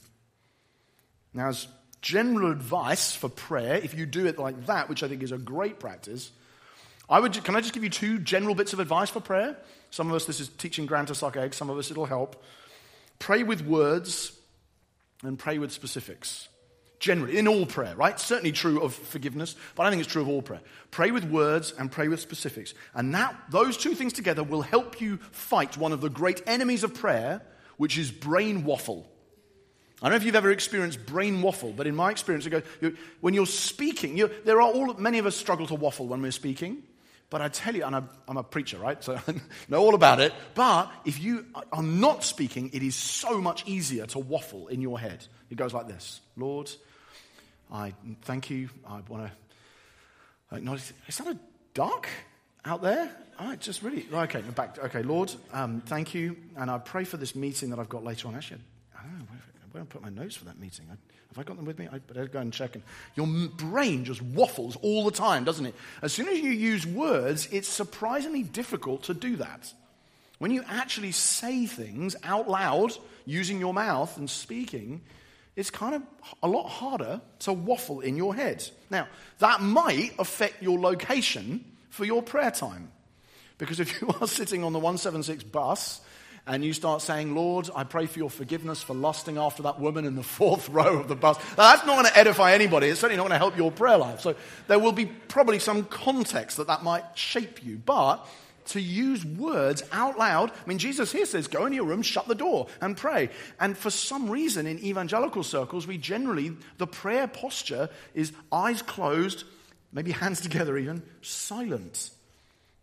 Now, 1.33 1.49
as 1.49 1.67
general 2.01 2.51
advice 2.51 3.15
for 3.15 3.29
prayer, 3.29 3.75
if 3.75 3.93
you 3.93 4.05
do 4.05 4.25
it 4.25 4.39
like 4.39 4.65
that, 4.67 4.89
which 4.89 5.03
I 5.03 5.07
think 5.07 5.23
is 5.23 5.31
a 5.31 5.37
great 5.37 5.79
practice, 5.79 6.31
I 7.09 7.19
would, 7.19 7.43
can 7.43 7.55
I 7.55 7.61
just 7.61 7.73
give 7.73 7.83
you 7.83 7.89
two 7.89 8.19
general 8.19 8.55
bits 8.55 8.73
of 8.73 8.79
advice 8.79 9.09
for 9.09 9.19
prayer? 9.19 9.55
Some 9.91 10.09
of 10.09 10.15
us, 10.15 10.25
this 10.25 10.39
is 10.39 10.49
teaching 10.49 10.85
grand 10.85 11.07
to 11.07 11.15
suck 11.15 11.37
eggs. 11.37 11.55
Some 11.55 11.69
of 11.69 11.77
us, 11.77 11.89
it'll 11.89 12.05
help. 12.05 12.43
Pray 13.19 13.43
with 13.43 13.61
words 13.61 14.33
and 15.23 15.39
pray 15.39 15.57
with 15.57 15.71
specifics. 15.71 16.49
Generally, 16.99 17.37
in 17.37 17.47
all 17.47 17.65
prayer, 17.67 17.95
right? 17.95 18.19
Certainly 18.19 18.53
true 18.53 18.81
of 18.81 18.93
forgiveness, 18.93 19.55
but 19.75 19.85
I 19.85 19.91
think 19.91 20.01
it's 20.01 20.11
true 20.11 20.23
of 20.23 20.27
all 20.27 20.41
prayer. 20.41 20.61
Pray 20.89 21.11
with 21.11 21.25
words 21.25 21.73
and 21.77 21.91
pray 21.91 22.07
with 22.07 22.19
specifics. 22.19 22.73
And 22.95 23.13
that, 23.13 23.35
those 23.51 23.77
two 23.77 23.93
things 23.93 24.13
together 24.13 24.43
will 24.43 24.63
help 24.63 24.99
you 24.99 25.17
fight 25.31 25.77
one 25.77 25.93
of 25.93 26.01
the 26.01 26.09
great 26.09 26.41
enemies 26.47 26.83
of 26.83 26.95
prayer, 26.95 27.41
which 27.77 27.99
is 27.99 28.09
brain 28.09 28.63
waffle. 28.63 29.07
I 30.01 30.05
don't 30.05 30.11
know 30.11 30.17
if 30.17 30.23
you've 30.23 30.35
ever 30.35 30.51
experienced 30.51 31.05
brain 31.05 31.41
waffle, 31.41 31.71
but 31.71 31.87
in 31.87 31.95
my 31.95 32.09
experience, 32.09 32.45
it 32.45 32.51
goes, 32.51 32.63
you, 32.81 32.97
when 33.21 33.33
you're 33.33 33.45
speaking, 33.45 34.17
you, 34.17 34.29
there 34.45 34.57
are 34.57 34.61
all, 34.61 34.93
many 34.95 35.19
of 35.19 35.25
us 35.25 35.35
struggle 35.35 35.67
to 35.67 35.75
waffle 35.75 36.07
when 36.07 36.21
we're 36.21 36.31
speaking. 36.31 36.83
But 37.29 37.41
I 37.41 37.49
tell 37.49 37.75
you, 37.75 37.83
and 37.83 37.95
I'm, 37.95 38.09
I'm 38.27 38.37
a 38.37 38.43
preacher, 38.43 38.77
right? 38.77 39.03
So 39.03 39.19
I 39.27 39.33
know 39.67 39.81
all 39.81 39.95
about 39.95 40.19
it. 40.19 40.33
But 40.55 40.91
if 41.03 41.21
you 41.21 41.45
are 41.71 41.83
not 41.83 42.23
speaking, 42.23 42.69
it 42.73 42.83
is 42.83 42.95
so 42.95 43.41
much 43.41 43.67
easier 43.67 44.05
to 44.07 44.19
waffle 44.19 44.67
in 44.67 44.81
your 44.81 44.99
head. 44.99 45.25
It 45.49 45.55
goes 45.55 45.73
like 45.73 45.87
this 45.87 46.21
Lord, 46.35 46.71
I 47.71 47.93
thank 48.23 48.49
you. 48.49 48.69
I 48.87 49.01
want 49.07 49.29
to 49.29 50.55
acknowledge. 50.55 50.93
Is 51.07 51.17
that 51.17 51.27
a 51.27 51.39
duck 51.73 52.07
out 52.65 52.81
there? 52.81 53.11
Right, 53.39 53.59
just 53.59 53.83
really. 53.83 54.05
Okay, 54.11 54.39
I'm 54.39 54.51
back. 54.51 54.77
Okay, 54.79 55.03
Lord, 55.03 55.33
um, 55.53 55.81
thank 55.85 56.13
you. 56.13 56.37
And 56.55 56.71
I 56.71 56.77
pray 56.79 57.03
for 57.03 57.17
this 57.17 57.35
meeting 57.35 57.69
that 57.69 57.79
I've 57.79 57.89
got 57.89 58.03
later 58.03 58.27
on. 58.27 58.35
Actually, 58.35 58.61
I 58.97 59.03
don't 59.03 59.19
know 59.19 59.25
where, 59.29 59.41
where 59.71 59.83
I 59.83 59.85
put 59.85 60.01
my 60.01 60.09
notes 60.09 60.35
for 60.35 60.45
that 60.45 60.59
meeting. 60.59 60.85
I, 60.89 60.95
have 61.29 61.37
I 61.37 61.43
got 61.43 61.57
them 61.57 61.65
with 61.65 61.77
me? 61.77 61.87
I 61.91 61.99
better 61.99 62.25
go 62.27 62.39
and 62.39 62.51
check. 62.51 62.75
And 62.75 62.83
your 63.15 63.27
brain 63.49 64.05
just 64.05 64.21
waffles 64.21 64.75
all 64.77 65.05
the 65.05 65.11
time, 65.11 65.43
doesn't 65.43 65.65
it? 65.65 65.75
As 66.01 66.13
soon 66.13 66.27
as 66.29 66.39
you 66.39 66.49
use 66.49 66.87
words, 66.87 67.47
it's 67.51 67.67
surprisingly 67.67 68.43
difficult 68.43 69.03
to 69.03 69.13
do 69.13 69.35
that. 69.35 69.71
When 70.39 70.51
you 70.51 70.63
actually 70.67 71.11
say 71.11 71.65
things 71.65 72.15
out 72.23 72.49
loud 72.49 72.93
using 73.25 73.59
your 73.59 73.73
mouth 73.73 74.17
and 74.17 74.29
speaking, 74.29 75.01
it's 75.57 75.71
kind 75.71 75.95
of 75.95 76.03
a 76.43 76.47
lot 76.47 76.67
harder 76.67 77.19
to 77.39 77.51
waffle 77.51 77.99
in 77.99 78.15
your 78.15 78.35
head. 78.35 78.63
Now, 78.91 79.07
that 79.39 79.59
might 79.59 80.11
affect 80.19 80.61
your 80.61 80.79
location 80.79 81.65
for 81.89 82.05
your 82.05 82.21
prayer 82.21 82.51
time. 82.51 82.91
Because 83.57 83.79
if 83.79 83.99
you 84.01 84.09
are 84.21 84.27
sitting 84.27 84.63
on 84.63 84.71
the 84.71 84.79
176 84.79 85.43
bus 85.45 85.99
and 86.45 86.63
you 86.63 86.73
start 86.73 87.01
saying, 87.01 87.33
Lord, 87.33 87.71
I 87.75 87.83
pray 87.85 88.05
for 88.05 88.19
your 88.19 88.29
forgiveness 88.29 88.83
for 88.83 88.93
lusting 88.93 89.39
after 89.39 89.63
that 89.63 89.79
woman 89.79 90.05
in 90.05 90.15
the 90.15 90.23
fourth 90.37 90.69
row 90.69 90.99
of 90.99 91.07
the 91.07 91.15
bus. 91.15 91.37
That's 91.55 91.83
not 91.87 91.95
going 91.95 92.05
to 92.05 92.17
edify 92.17 92.53
anybody. 92.53 92.89
It's 92.89 92.99
certainly 92.99 93.17
not 93.17 93.23
going 93.23 93.33
to 93.33 93.39
help 93.39 93.57
your 93.57 93.71
prayer 93.71 93.97
life. 93.97 94.21
So 94.21 94.35
there 94.67 94.77
will 94.77 94.91
be 94.91 95.07
probably 95.07 95.57
some 95.57 95.85
context 95.85 96.57
that 96.57 96.67
that 96.67 96.83
might 96.83 97.03
shape 97.15 97.65
you. 97.65 97.81
But 97.83 98.23
to 98.67 98.81
use 98.81 99.25
words 99.25 99.83
out 99.91 100.17
loud, 100.17 100.51
I 100.51 100.67
mean, 100.67 100.77
Jesus 100.77 101.11
here 101.11 101.25
says, 101.25 101.47
go 101.47 101.65
in 101.65 101.73
your 101.73 101.85
room, 101.85 102.01
shut 102.01 102.27
the 102.27 102.35
door, 102.35 102.67
and 102.81 102.95
pray. 102.95 103.29
And 103.59 103.77
for 103.77 103.89
some 103.89 104.29
reason, 104.29 104.67
in 104.67 104.79
evangelical 104.79 105.43
circles, 105.43 105.87
we 105.87 105.97
generally, 105.97 106.55
the 106.77 106.87
prayer 106.87 107.27
posture 107.27 107.89
is 108.13 108.31
eyes 108.51 108.81
closed, 108.81 109.43
maybe 109.91 110.11
hands 110.11 110.41
together 110.41 110.77
even, 110.77 111.03
silent. 111.21 112.11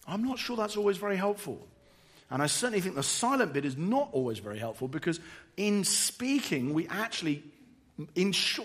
I'm 0.07 0.25
not 0.25 0.39
sure 0.39 0.57
that's 0.57 0.77
always 0.77 0.97
very 0.97 1.17
helpful. 1.17 1.67
And 2.31 2.43
I 2.43 2.47
certainly 2.47 2.81
think 2.81 2.95
the 2.95 3.03
silent 3.03 3.53
bit 3.53 3.65
is 3.65 3.77
not 3.77 4.09
always 4.13 4.39
very 4.39 4.59
helpful 4.59 4.89
because 4.89 5.21
in 5.57 5.85
speaking, 5.85 6.75
we 6.75 6.89
actually 6.89 7.43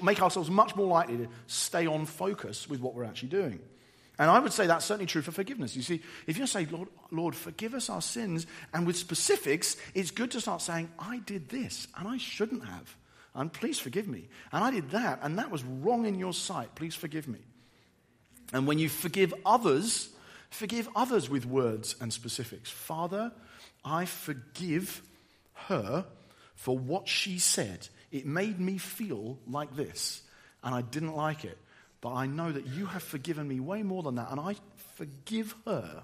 make 0.02 0.22
ourselves 0.22 0.50
much 0.50 0.76
more 0.76 0.88
likely 0.88 1.18
to 1.18 1.28
stay 1.48 1.86
on 1.86 2.06
focus 2.06 2.68
with 2.68 2.80
what 2.80 2.96
we're 2.96 3.04
actually 3.04 3.30
doing. 3.30 3.60
And 4.20 4.30
I 4.30 4.38
would 4.38 4.52
say 4.52 4.68
that's 4.68 4.86
certainly 4.86 5.06
true 5.06 5.22
for 5.22 5.32
forgiveness. 5.32 5.78
You 5.78 5.82
see, 5.82 6.02
if 6.28 6.38
you 6.38 6.46
say, 6.46 6.66
Lord, 6.66 6.90
Lord, 7.10 7.36
forgive 7.36 7.74
us 7.74 7.90
our 7.90 8.02
sins, 8.02 8.46
and 8.74 8.86
with 8.86 8.98
specifics, 8.98 9.78
it's 9.96 10.12
good 10.12 10.32
to 10.32 10.42
start 10.42 10.62
saying, 10.62 10.92
I 11.00 11.20
did 11.20 11.48
this, 11.48 11.88
and 11.98 12.06
I 12.06 12.18
shouldn't 12.18 12.66
have. 12.66 12.96
And 13.34 13.52
please 13.52 13.80
forgive 13.80 14.10
me. 14.10 14.28
And 14.52 14.62
I 14.62 14.72
did 14.72 14.92
that, 14.92 15.20
and 15.24 15.40
that 15.40 15.50
was 15.50 15.64
wrong 15.64 16.06
in 16.06 16.20
your 16.20 16.34
sight. 16.34 16.76
Please 16.76 16.96
forgive 16.96 17.30
me. 17.30 17.40
And 18.52 18.68
when 18.68 18.78
you 18.78 18.90
forgive 18.90 19.34
others, 19.46 20.10
forgive 20.50 20.90
others 20.98 21.30
with 21.30 21.46
words 21.46 21.96
and 22.02 22.12
specifics. 22.12 22.70
Father, 22.70 23.32
I 23.86 24.04
forgive 24.04 25.02
her 25.68 26.06
for 26.56 26.78
what 26.78 27.08
she 27.08 27.40
said. 27.40 27.88
It 28.12 28.26
made 28.26 28.60
me 28.60 28.80
feel 28.80 29.40
like 29.48 29.78
this, 29.78 30.24
and 30.62 30.76
I 30.76 30.82
didn't 30.82 31.16
like 31.16 31.46
it. 31.46 31.58
But 32.02 32.14
I 32.14 32.28
know 32.28 32.52
that 32.52 32.68
you 32.68 32.86
have 32.86 33.04
forgiven 33.04 33.48
me 33.48 33.60
way 33.60 33.84
more 33.84 34.04
than 34.04 34.16
that, 34.16 34.32
and 34.32 34.40
I 34.40 34.56
forgive 34.96 35.54
her. 35.66 36.04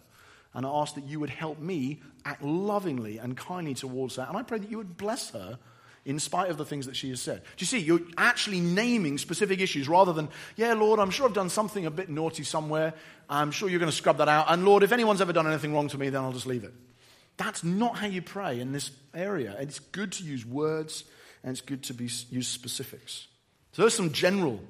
And 0.53 0.65
I 0.65 0.69
ask 0.69 0.95
that 0.95 1.05
you 1.05 1.19
would 1.19 1.29
help 1.29 1.59
me 1.59 2.01
act 2.23 2.41
lovingly 2.41 3.17
and 3.17 3.35
kindly 3.35 3.73
towards 3.73 4.15
her. 4.15 4.25
And 4.27 4.37
I 4.37 4.43
pray 4.43 4.59
that 4.59 4.71
you 4.71 4.77
would 4.77 4.97
bless 4.97 5.31
her 5.31 5.59
in 6.05 6.19
spite 6.19 6.49
of 6.49 6.57
the 6.57 6.65
things 6.65 6.85
that 6.85 6.95
she 6.95 7.09
has 7.09 7.21
said. 7.21 7.41
Do 7.41 7.63
you 7.63 7.65
see? 7.65 7.79
You're 7.79 8.01
actually 8.17 8.61
naming 8.61 9.17
specific 9.17 9.59
issues 9.59 9.89
rather 9.89 10.13
than, 10.13 10.29
yeah, 10.55 10.73
Lord, 10.73 10.99
I'm 10.99 11.09
sure 11.09 11.27
I've 11.27 11.33
done 11.33 11.49
something 11.49 11.85
a 11.85 11.91
bit 11.91 12.09
naughty 12.09 12.43
somewhere. 12.43 12.93
I'm 13.29 13.51
sure 13.51 13.69
you're 13.69 13.79
going 13.79 13.91
to 13.91 13.95
scrub 13.95 14.17
that 14.19 14.29
out. 14.29 14.45
And 14.49 14.63
Lord, 14.63 14.83
if 14.83 14.91
anyone's 14.91 15.19
ever 15.19 15.33
done 15.33 15.47
anything 15.47 15.73
wrong 15.73 15.87
to 15.89 15.97
me, 15.97 16.09
then 16.09 16.21
I'll 16.21 16.31
just 16.31 16.45
leave 16.45 16.63
it. 16.63 16.73
That's 17.37 17.63
not 17.63 17.97
how 17.97 18.07
you 18.07 18.21
pray 18.21 18.59
in 18.59 18.71
this 18.71 18.91
area. 19.13 19.55
It's 19.59 19.79
good 19.79 20.13
to 20.13 20.23
use 20.23 20.45
words 20.45 21.03
and 21.43 21.51
it's 21.51 21.61
good 21.61 21.83
to 21.83 21.93
be, 21.93 22.05
use 22.29 22.47
specifics. 22.47 23.27
So 23.73 23.81
there's 23.81 23.93
some 23.93 24.13
general 24.13 24.61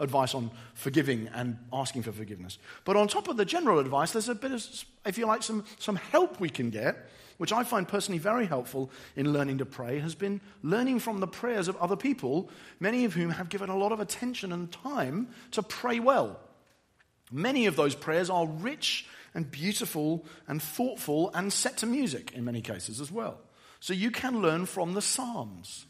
advice 0.00 0.34
on 0.34 0.50
forgiving 0.74 1.28
and 1.32 1.58
asking 1.72 2.02
for 2.02 2.12
forgiveness. 2.12 2.58
But 2.84 2.96
on 2.96 3.06
top 3.06 3.28
of 3.28 3.36
the 3.36 3.44
general 3.44 3.78
advice, 3.78 4.12
there's 4.12 4.28
a 4.28 4.34
bit 4.34 4.52
of, 4.52 4.66
if 5.06 5.18
you 5.18 5.26
like, 5.26 5.42
some, 5.42 5.64
some 5.78 5.96
help 5.96 6.40
we 6.40 6.48
can 6.48 6.70
get, 6.70 7.08
which 7.36 7.52
I 7.52 7.62
find 7.62 7.86
personally 7.86 8.18
very 8.18 8.46
helpful 8.46 8.90
in 9.16 9.32
learning 9.32 9.58
to 9.58 9.66
pray, 9.66 9.98
has 10.00 10.14
been 10.14 10.40
learning 10.62 10.98
from 11.00 11.20
the 11.20 11.26
prayers 11.26 11.68
of 11.68 11.76
other 11.76 11.96
people, 11.96 12.50
many 12.80 13.04
of 13.04 13.14
whom 13.14 13.30
have 13.30 13.48
given 13.48 13.70
a 13.70 13.76
lot 13.76 13.92
of 13.92 14.00
attention 14.00 14.52
and 14.52 14.72
time 14.72 15.28
to 15.52 15.62
pray 15.62 16.00
well. 16.00 16.40
Many 17.30 17.66
of 17.66 17.76
those 17.76 17.94
prayers 17.94 18.28
are 18.28 18.46
rich 18.46 19.06
and 19.34 19.50
beautiful 19.50 20.26
and 20.48 20.60
thoughtful 20.60 21.30
and 21.32 21.52
set 21.52 21.78
to 21.78 21.86
music 21.86 22.32
in 22.32 22.44
many 22.44 22.60
cases 22.60 23.00
as 23.00 23.12
well. 23.12 23.38
So 23.78 23.94
you 23.94 24.10
can 24.10 24.42
learn 24.42 24.66
from 24.66 24.92
the 24.92 25.02
Psalms. 25.02 25.86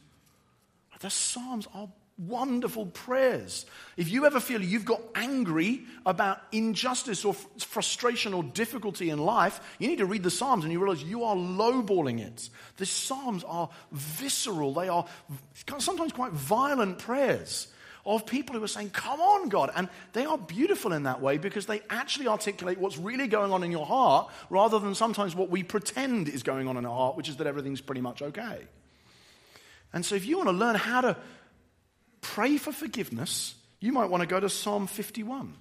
The 1.01 1.11
Psalms 1.11 1.67
are 1.75 1.89
wonderful 2.27 2.87
prayers. 2.87 3.67
If 3.97 4.11
you 4.11 4.27
ever 4.27 4.41
feel 4.41 4.63
you've 4.63 4.85
got 4.85 5.01
angry 5.15 5.85
about 6.05 6.41
injustice 6.53 7.25
or 7.25 7.35
frustration 7.35 8.35
or 8.35 8.43
difficulty 8.43 9.11
in 9.11 9.19
life, 9.19 9.61
you 9.79 9.89
need 9.89 9.99
to 9.99 10.07
read 10.07 10.23
the 10.23 10.31
Psalms 10.31 10.65
and 10.65 10.73
you 10.73 10.79
realize 10.81 11.03
you 11.03 11.25
are 11.25 11.37
lowballing 11.37 12.21
it. 12.21 12.51
The 12.77 12.87
Psalms 12.87 13.45
are 13.45 13.71
visceral, 13.93 14.75
they 14.75 14.89
are 14.89 15.07
sometimes 15.79 16.13
quite 16.13 16.33
violent 16.33 16.99
prayers 16.99 17.69
of 18.07 18.27
people 18.27 18.57
who 18.57 18.65
are 18.65 18.69
saying, 18.69 18.91
Come 18.91 19.21
on, 19.21 19.49
God. 19.49 19.71
And 19.75 19.89
they 20.13 20.25
are 20.25 20.39
beautiful 20.39 20.93
in 20.93 21.05
that 21.05 21.21
way 21.21 21.39
because 21.39 21.67
they 21.67 21.83
actually 21.91 22.29
articulate 22.29 22.79
what's 22.79 22.99
really 22.99 23.27
going 23.27 23.53
on 23.53 23.63
in 23.63 23.71
your 23.71 23.87
heart 23.87 24.31
rather 24.49 24.79
than 24.79 24.95
sometimes 24.95 25.35
what 25.35 25.51
we 25.51 25.63
pretend 25.63 26.29
is 26.29 26.43
going 26.43 26.69
on 26.69 26.77
in 26.77 26.87
our 26.87 26.97
heart, 26.97 27.17
which 27.17 27.29
is 27.29 27.37
that 27.37 27.47
everything's 27.47 27.81
pretty 27.81 28.01
much 28.01 28.23
okay. 28.23 28.63
And 29.93 30.05
so, 30.05 30.15
if 30.15 30.25
you 30.25 30.37
want 30.37 30.49
to 30.49 30.55
learn 30.55 30.77
how 30.77 31.01
to 31.01 31.17
pray 32.21 32.57
for 32.57 32.73
forgiveness, 32.73 33.55
you 33.81 33.93
might 33.93 34.11
want 34.11 34.23
to 34.23 34.27
go 34.27 34.41
to 34.41 34.49
Psalm 34.49 34.87
51, 34.87 35.55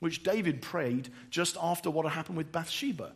which 0.00 0.22
David 0.22 0.62
prayed 0.62 1.10
just 1.30 1.56
after 1.60 1.90
what 1.90 2.04
had 2.04 2.12
happened 2.12 2.36
with 2.36 2.52
Bathsheba. 2.52 3.12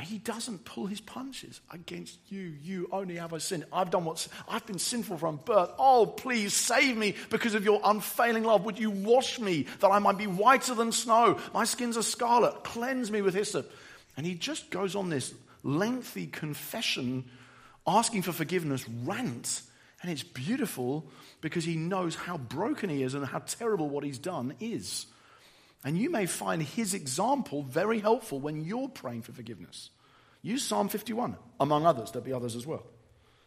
He 0.00 0.18
doesn't 0.18 0.66
pull 0.66 0.86
his 0.86 1.00
punches 1.00 1.60
against 1.70 2.18
you. 2.28 2.54
You 2.62 2.88
only 2.92 3.16
have 3.16 3.32
I 3.32 3.38
sinned. 3.38 3.64
I've 3.72 3.90
done 3.90 4.04
what's, 4.04 4.28
I've 4.46 4.66
been 4.66 4.78
sinful 4.78 5.16
from 5.16 5.40
birth. 5.42 5.70
Oh, 5.78 6.04
please 6.04 6.52
save 6.52 6.98
me 6.98 7.14
because 7.30 7.54
of 7.54 7.64
your 7.64 7.80
unfailing 7.82 8.44
love. 8.44 8.66
Would 8.66 8.78
you 8.78 8.90
wash 8.90 9.40
me 9.40 9.66
that 9.80 9.88
I 9.88 9.98
might 9.98 10.18
be 10.18 10.26
whiter 10.26 10.74
than 10.74 10.92
snow? 10.92 11.40
My 11.54 11.64
skin's 11.64 11.96
a 11.96 12.02
scarlet. 12.02 12.62
Cleanse 12.62 13.10
me 13.10 13.22
with 13.22 13.34
hyssop. 13.34 13.72
And 14.18 14.26
he 14.26 14.34
just 14.34 14.68
goes 14.68 14.94
on 14.94 15.08
this 15.08 15.32
lengthy 15.62 16.26
confession, 16.26 17.24
asking 17.86 18.22
for 18.22 18.32
forgiveness, 18.32 18.86
rant. 19.04 19.62
And 20.06 20.12
it's 20.12 20.22
beautiful 20.22 21.04
because 21.40 21.64
he 21.64 21.74
knows 21.74 22.14
how 22.14 22.38
broken 22.38 22.90
he 22.90 23.02
is 23.02 23.14
and 23.14 23.26
how 23.26 23.40
terrible 23.40 23.88
what 23.88 24.04
he's 24.04 24.20
done 24.20 24.54
is. 24.60 25.06
And 25.82 25.98
you 25.98 26.10
may 26.10 26.26
find 26.26 26.62
his 26.62 26.94
example 26.94 27.64
very 27.64 27.98
helpful 27.98 28.38
when 28.38 28.64
you're 28.64 28.88
praying 28.88 29.22
for 29.22 29.32
forgiveness. 29.32 29.90
Use 30.42 30.62
Psalm 30.62 30.88
51, 30.88 31.34
among 31.58 31.86
others. 31.86 32.12
There'll 32.12 32.24
be 32.24 32.32
others 32.32 32.54
as 32.54 32.64
well. 32.64 32.84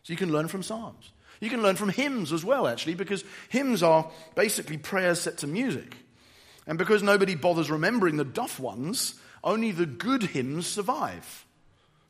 So 0.03 0.11
you 0.11 0.17
can 0.17 0.33
learn 0.33 0.49
from 0.49 0.61
Psalms. 0.61 1.13
You 1.39 1.49
can 1.49 1.63
learn 1.63 1.77
from 1.77 1.87
hymns 1.87 2.33
as 2.33 2.43
well, 2.43 2.67
actually, 2.67 2.95
because 2.95 3.23
hymns 3.47 3.81
are 3.81 4.11
basically 4.35 4.77
prayers 4.77 5.21
set 5.21 5.37
to 5.37 5.47
music. 5.47 5.95
And 6.67 6.77
because 6.77 7.01
nobody 7.01 7.35
bothers 7.35 7.71
remembering 7.71 8.17
the 8.17 8.25
duff 8.25 8.59
ones, 8.59 9.13
only 9.45 9.71
the 9.71 9.85
good 9.85 10.23
hymns 10.23 10.67
survive. 10.67 11.45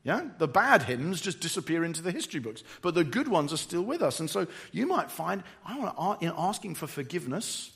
Yeah? 0.04 0.30
The 0.38 0.48
bad 0.48 0.84
hymns 0.84 1.22
just 1.22 1.40
disappear 1.40 1.84
into 1.84 2.02
the 2.02 2.12
history 2.12 2.40
books, 2.40 2.64
but 2.82 2.96
the 2.96 3.04
good 3.04 3.28
ones 3.28 3.52
are 3.52 3.58
still 3.58 3.82
with 3.82 4.02
us. 4.02 4.20
And 4.20 4.30
so 4.30 4.48
you 4.72 4.88
might 4.88 5.12
find, 5.12 5.44
I 5.66 5.78
want 5.78 6.22
to, 6.22 6.26
in 6.26 6.34
asking 6.38 6.76
for 6.76 6.88
forgiveness, 6.88 7.72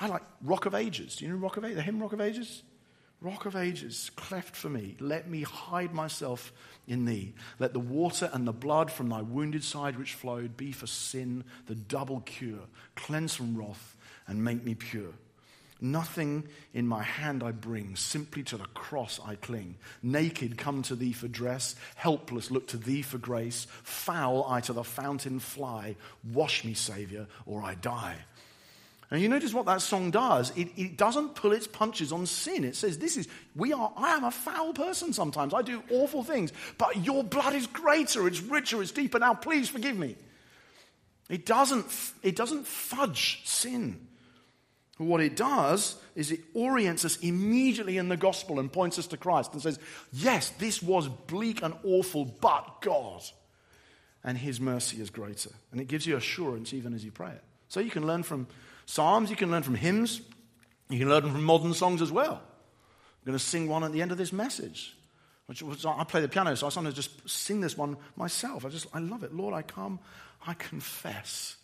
I 0.00 0.06
like 0.06 0.22
Rock 0.42 0.66
of 0.66 0.74
Ages. 0.74 1.16
Do 1.16 1.24
you 1.24 1.32
know 1.32 1.36
Rock 1.36 1.56
of 1.56 1.64
Ages? 1.64 1.76
The 1.76 1.82
hymn 1.82 2.00
Rock 2.00 2.12
of 2.12 2.20
Ages? 2.20 2.62
Rock 3.20 3.46
of 3.46 3.54
Ages, 3.54 4.10
cleft 4.16 4.56
for 4.56 4.68
me. 4.68 4.96
Let 4.98 5.30
me 5.30 5.42
hide 5.42 5.94
myself 5.94 6.52
in 6.88 7.04
thee. 7.04 7.34
Let 7.60 7.72
the 7.72 7.78
water 7.78 8.28
and 8.32 8.46
the 8.46 8.52
blood 8.52 8.90
from 8.90 9.08
thy 9.08 9.22
wounded 9.22 9.62
side 9.62 9.96
which 9.96 10.14
flowed 10.14 10.56
be 10.56 10.72
for 10.72 10.88
sin 10.88 11.44
the 11.66 11.76
double 11.76 12.20
cure. 12.20 12.66
Cleanse 12.96 13.34
from 13.34 13.56
wrath 13.56 13.96
and 14.26 14.42
make 14.42 14.64
me 14.64 14.74
pure. 14.74 15.12
Nothing 15.82 16.44
in 16.72 16.86
my 16.86 17.02
hand 17.02 17.42
I 17.42 17.50
bring, 17.50 17.96
simply 17.96 18.44
to 18.44 18.56
the 18.56 18.66
cross 18.66 19.18
I 19.26 19.34
cling. 19.34 19.74
Naked 20.00 20.56
come 20.56 20.82
to 20.82 20.94
thee 20.94 21.12
for 21.12 21.26
dress, 21.26 21.74
helpless 21.96 22.52
look 22.52 22.68
to 22.68 22.76
thee 22.76 23.02
for 23.02 23.18
grace. 23.18 23.66
Foul 23.82 24.46
I 24.48 24.60
to 24.60 24.72
the 24.72 24.84
fountain 24.84 25.40
fly. 25.40 25.96
Wash 26.32 26.64
me, 26.64 26.74
Saviour, 26.74 27.26
or 27.46 27.64
I 27.64 27.74
die. 27.74 28.14
And 29.10 29.20
you 29.20 29.28
notice 29.28 29.52
what 29.52 29.66
that 29.66 29.82
song 29.82 30.12
does? 30.12 30.56
It, 30.56 30.68
it, 30.76 30.96
doesn't 30.96 31.34
pull 31.34 31.50
its 31.50 31.66
punches 31.66 32.12
on 32.12 32.26
sin. 32.26 32.62
It 32.62 32.76
says, 32.76 32.98
This 32.98 33.16
is, 33.16 33.26
we 33.56 33.72
are, 33.72 33.92
I 33.96 34.14
am 34.14 34.22
a 34.22 34.30
foul 34.30 34.74
person 34.74 35.12
sometimes. 35.12 35.52
I 35.52 35.62
do 35.62 35.82
awful 35.90 36.22
things, 36.22 36.52
but 36.78 37.04
your 37.04 37.24
blood 37.24 37.54
is 37.54 37.66
greater, 37.66 38.28
it's 38.28 38.40
richer, 38.40 38.80
it's 38.80 38.92
deeper. 38.92 39.18
Now 39.18 39.34
please 39.34 39.68
forgive 39.68 39.98
me. 39.98 40.14
It 41.28 41.44
doesn't, 41.44 41.86
it 42.22 42.36
doesn't 42.36 42.68
fudge 42.68 43.42
sin. 43.44 44.06
What 45.06 45.20
it 45.20 45.36
does 45.36 45.96
is 46.14 46.30
it 46.30 46.40
orients 46.54 47.04
us 47.04 47.16
immediately 47.18 47.98
in 47.98 48.08
the 48.08 48.16
gospel 48.16 48.60
and 48.60 48.72
points 48.72 48.98
us 48.98 49.06
to 49.08 49.16
Christ 49.16 49.52
and 49.52 49.62
says, 49.62 49.78
Yes, 50.12 50.50
this 50.58 50.82
was 50.82 51.08
bleak 51.08 51.62
and 51.62 51.74
awful, 51.84 52.24
but 52.24 52.80
God. 52.80 53.22
And 54.24 54.38
his 54.38 54.60
mercy 54.60 55.00
is 55.00 55.10
greater. 55.10 55.50
And 55.72 55.80
it 55.80 55.88
gives 55.88 56.06
you 56.06 56.16
assurance 56.16 56.72
even 56.72 56.94
as 56.94 57.04
you 57.04 57.10
pray 57.10 57.30
it. 57.30 57.42
So 57.68 57.80
you 57.80 57.90
can 57.90 58.06
learn 58.06 58.22
from 58.22 58.46
Psalms, 58.86 59.30
you 59.30 59.36
can 59.36 59.50
learn 59.50 59.62
from 59.62 59.74
hymns, 59.74 60.20
you 60.90 60.98
can 60.98 61.08
learn 61.08 61.22
from 61.22 61.42
modern 61.42 61.74
songs 61.74 62.02
as 62.02 62.12
well. 62.12 62.34
I'm 62.34 63.26
going 63.26 63.38
to 63.38 63.44
sing 63.44 63.68
one 63.68 63.84
at 63.84 63.92
the 63.92 64.02
end 64.02 64.12
of 64.12 64.18
this 64.18 64.32
message. 64.32 64.96
Which 65.46 65.62
was, 65.62 65.84
I 65.84 66.04
play 66.04 66.20
the 66.20 66.28
piano, 66.28 66.54
so 66.54 66.66
I 66.66 66.70
sometimes 66.70 66.94
just 66.94 67.28
sing 67.28 67.60
this 67.60 67.76
one 67.76 67.96
myself. 68.16 68.64
I 68.64 68.68
just, 68.68 68.86
I 68.94 69.00
love 69.00 69.24
it. 69.24 69.34
Lord, 69.34 69.54
I 69.54 69.62
come, 69.62 69.98
I 70.46 70.54
confess 70.54 71.56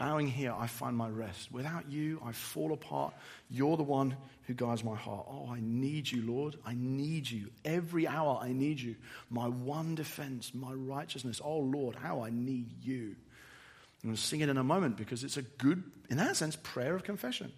Bowing 0.00 0.28
here, 0.28 0.54
I 0.58 0.66
find 0.66 0.96
my 0.96 1.10
rest. 1.10 1.52
Without 1.52 1.92
you, 1.92 2.22
I 2.24 2.32
fall 2.32 2.72
apart. 2.72 3.12
You're 3.50 3.76
the 3.76 3.82
one 3.82 4.16
who 4.46 4.54
guides 4.54 4.82
my 4.82 4.96
heart. 4.96 5.26
Oh, 5.28 5.50
I 5.52 5.58
need 5.60 6.10
you, 6.10 6.22
Lord. 6.22 6.56
I 6.64 6.72
need 6.74 7.30
you. 7.30 7.50
Every 7.66 8.08
hour, 8.08 8.40
I 8.40 8.54
need 8.54 8.80
you. 8.80 8.96
My 9.28 9.46
one 9.46 9.94
defense, 9.96 10.52
my 10.54 10.72
righteousness. 10.72 11.42
Oh, 11.44 11.58
Lord, 11.58 11.96
how 11.96 12.22
I 12.22 12.30
need 12.30 12.82
you. 12.82 13.14
I'm 14.02 14.08
going 14.08 14.16
to 14.16 14.22
sing 14.22 14.40
it 14.40 14.48
in 14.48 14.56
a 14.56 14.64
moment 14.64 14.96
because 14.96 15.22
it's 15.22 15.36
a 15.36 15.42
good, 15.42 15.82
in 16.08 16.16
that 16.16 16.34
sense, 16.34 16.56
prayer 16.56 16.96
of 16.96 17.04
confession. 17.04 17.52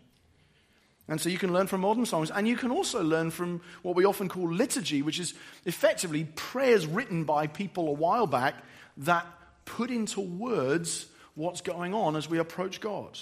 And 1.07 1.21
so 1.21 1.29
you 1.29 1.39
can 1.39 1.53
learn 1.53 1.69
from 1.69 1.83
modern 1.83 2.07
songs, 2.07 2.33
and 2.33 2.49
you 2.49 2.57
can 2.57 2.73
also 2.73 3.05
learn 3.05 3.31
from 3.31 3.61
what 3.83 3.95
we 3.95 4.05
often 4.05 4.29
call 4.29 4.53
liturgy, 4.53 5.03
which 5.03 5.21
is 5.21 5.35
effectively 5.65 6.25
prayers 6.35 6.89
written 6.89 7.23
by 7.23 7.47
people 7.47 7.87
a 7.87 7.93
while 7.93 8.27
back 8.27 8.57
that 8.97 9.27
put 9.65 9.93
into 9.93 10.21
words 10.21 11.07
what's 11.35 11.61
going 11.61 11.95
on 11.95 12.17
as 12.17 12.29
we 12.29 12.39
approach 12.39 12.81
God. 12.81 13.19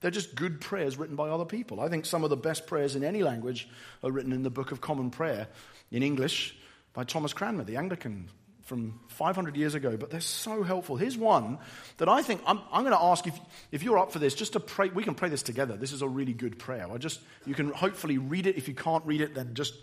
They're 0.00 0.10
just 0.10 0.34
good 0.34 0.60
prayers 0.60 0.96
written 0.96 1.16
by 1.16 1.28
other 1.30 1.44
people. 1.44 1.80
I 1.80 1.88
think 1.88 2.04
some 2.06 2.22
of 2.22 2.30
the 2.30 2.36
best 2.36 2.66
prayers 2.66 2.96
in 2.96 3.02
any 3.02 3.22
language 3.22 3.68
are 4.04 4.10
written 4.10 4.32
in 4.32 4.42
the 4.42 4.50
Book 4.50 4.72
of 4.72 4.80
Common 4.80 5.10
Prayer 5.10 5.48
in 5.90 6.02
English 6.02 6.54
by 6.92 7.04
Thomas 7.04 7.32
Cranmer, 7.32 7.64
the 7.64 7.76
Anglican 7.76 8.28
from 8.66 8.98
500 9.08 9.56
years 9.56 9.74
ago, 9.74 9.96
but 9.96 10.10
they're 10.10 10.20
so 10.20 10.64
helpful. 10.64 10.96
Here's 10.96 11.16
one 11.16 11.58
that 11.98 12.08
I 12.08 12.22
think 12.22 12.42
I'm, 12.46 12.60
I'm 12.72 12.82
going 12.82 12.96
to 12.96 13.02
ask 13.02 13.26
if, 13.26 13.38
if 13.70 13.84
you're 13.84 13.98
up 13.98 14.10
for 14.10 14.18
this, 14.18 14.34
just 14.34 14.54
to 14.54 14.60
pray. 14.60 14.88
We 14.88 15.04
can 15.04 15.14
pray 15.14 15.28
this 15.28 15.44
together. 15.44 15.76
This 15.76 15.92
is 15.92 16.02
a 16.02 16.08
really 16.08 16.32
good 16.32 16.58
prayer. 16.58 16.90
I 16.90 16.98
just, 16.98 17.20
you 17.46 17.54
can 17.54 17.70
hopefully 17.70 18.18
read 18.18 18.48
it. 18.48 18.56
If 18.56 18.66
you 18.66 18.74
can't 18.74 19.04
read 19.06 19.20
it, 19.20 19.34
then 19.34 19.54
just 19.54 19.74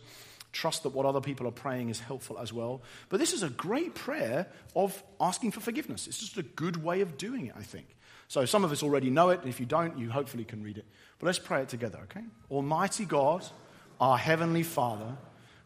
trust 0.53 0.83
that 0.83 0.89
what 0.89 1.05
other 1.05 1.19
people 1.19 1.47
are 1.47 1.51
praying 1.51 1.89
is 1.89 1.99
helpful 1.99 2.39
as 2.39 2.53
well. 2.53 2.81
But 3.09 3.19
this 3.19 3.33
is 3.33 3.43
a 3.43 3.49
great 3.49 3.95
prayer 3.95 4.47
of 4.75 5.03
asking 5.19 5.51
for 5.51 5.59
forgiveness. 5.59 6.07
It's 6.07 6.19
just 6.19 6.37
a 6.37 6.43
good 6.43 6.81
way 6.81 7.01
of 7.01 7.17
doing 7.17 7.47
it, 7.47 7.55
I 7.57 7.63
think. 7.63 7.87
So 8.27 8.45
some 8.45 8.63
of 8.63 8.71
us 8.71 8.81
already 8.81 9.09
know 9.09 9.29
it. 9.29 9.41
If 9.45 9.59
you 9.59 9.65
don't, 9.65 9.97
you 9.97 10.09
hopefully 10.09 10.45
can 10.45 10.63
read 10.63 10.77
it. 10.77 10.85
But 11.19 11.25
let's 11.25 11.39
pray 11.39 11.61
it 11.61 11.69
together, 11.69 11.99
okay? 12.03 12.23
Almighty 12.49 13.05
God, 13.05 13.45
our 13.99 14.17
Heavenly 14.17 14.63
Father, 14.63 15.17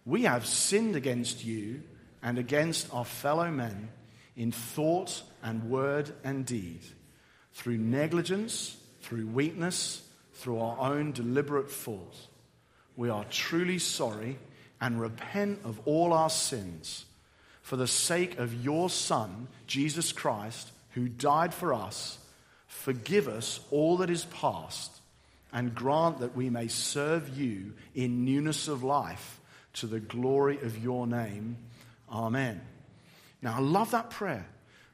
we 0.05 0.23
have 0.23 0.45
sinned 0.45 0.95
against 0.95 1.45
you 1.45 1.83
and 2.23 2.37
against 2.37 2.93
our 2.93 3.05
fellow 3.05 3.51
men 3.51 3.89
in 4.35 4.51
thought 4.51 5.21
and 5.43 5.69
word 5.69 6.11
and 6.23 6.45
deed, 6.45 6.81
through 7.53 7.77
negligence, 7.77 8.77
through 9.01 9.27
weakness, 9.27 10.01
through 10.33 10.59
our 10.59 10.77
own 10.79 11.11
deliberate 11.11 11.71
fault. 11.71 12.15
We 12.95 13.09
are 13.09 13.25
truly 13.25 13.79
sorry 13.79 14.37
and 14.79 15.01
repent 15.01 15.59
of 15.63 15.79
all 15.85 16.13
our 16.13 16.29
sins 16.29 17.05
for 17.61 17.75
the 17.75 17.87
sake 17.87 18.37
of 18.39 18.63
your 18.63 18.89
Son, 18.89 19.47
Jesus 19.65 20.11
Christ, 20.11 20.71
who 20.91 21.09
died 21.09 21.53
for 21.53 21.73
us. 21.73 22.17
Forgive 22.67 23.27
us 23.27 23.59
all 23.71 23.97
that 23.97 24.09
is 24.09 24.25
past 24.25 24.91
and 25.51 25.75
grant 25.75 26.19
that 26.19 26.35
we 26.35 26.49
may 26.49 26.67
serve 26.67 27.37
you 27.37 27.73
in 27.95 28.23
newness 28.23 28.67
of 28.67 28.83
life 28.83 29.39
to 29.73 29.87
the 29.87 29.99
glory 29.99 30.59
of 30.61 30.81
your 30.81 31.07
name. 31.07 31.57
Amen. 32.09 32.61
Now, 33.41 33.57
I 33.57 33.59
love 33.59 33.91
that 33.91 34.09
prayer. 34.09 34.47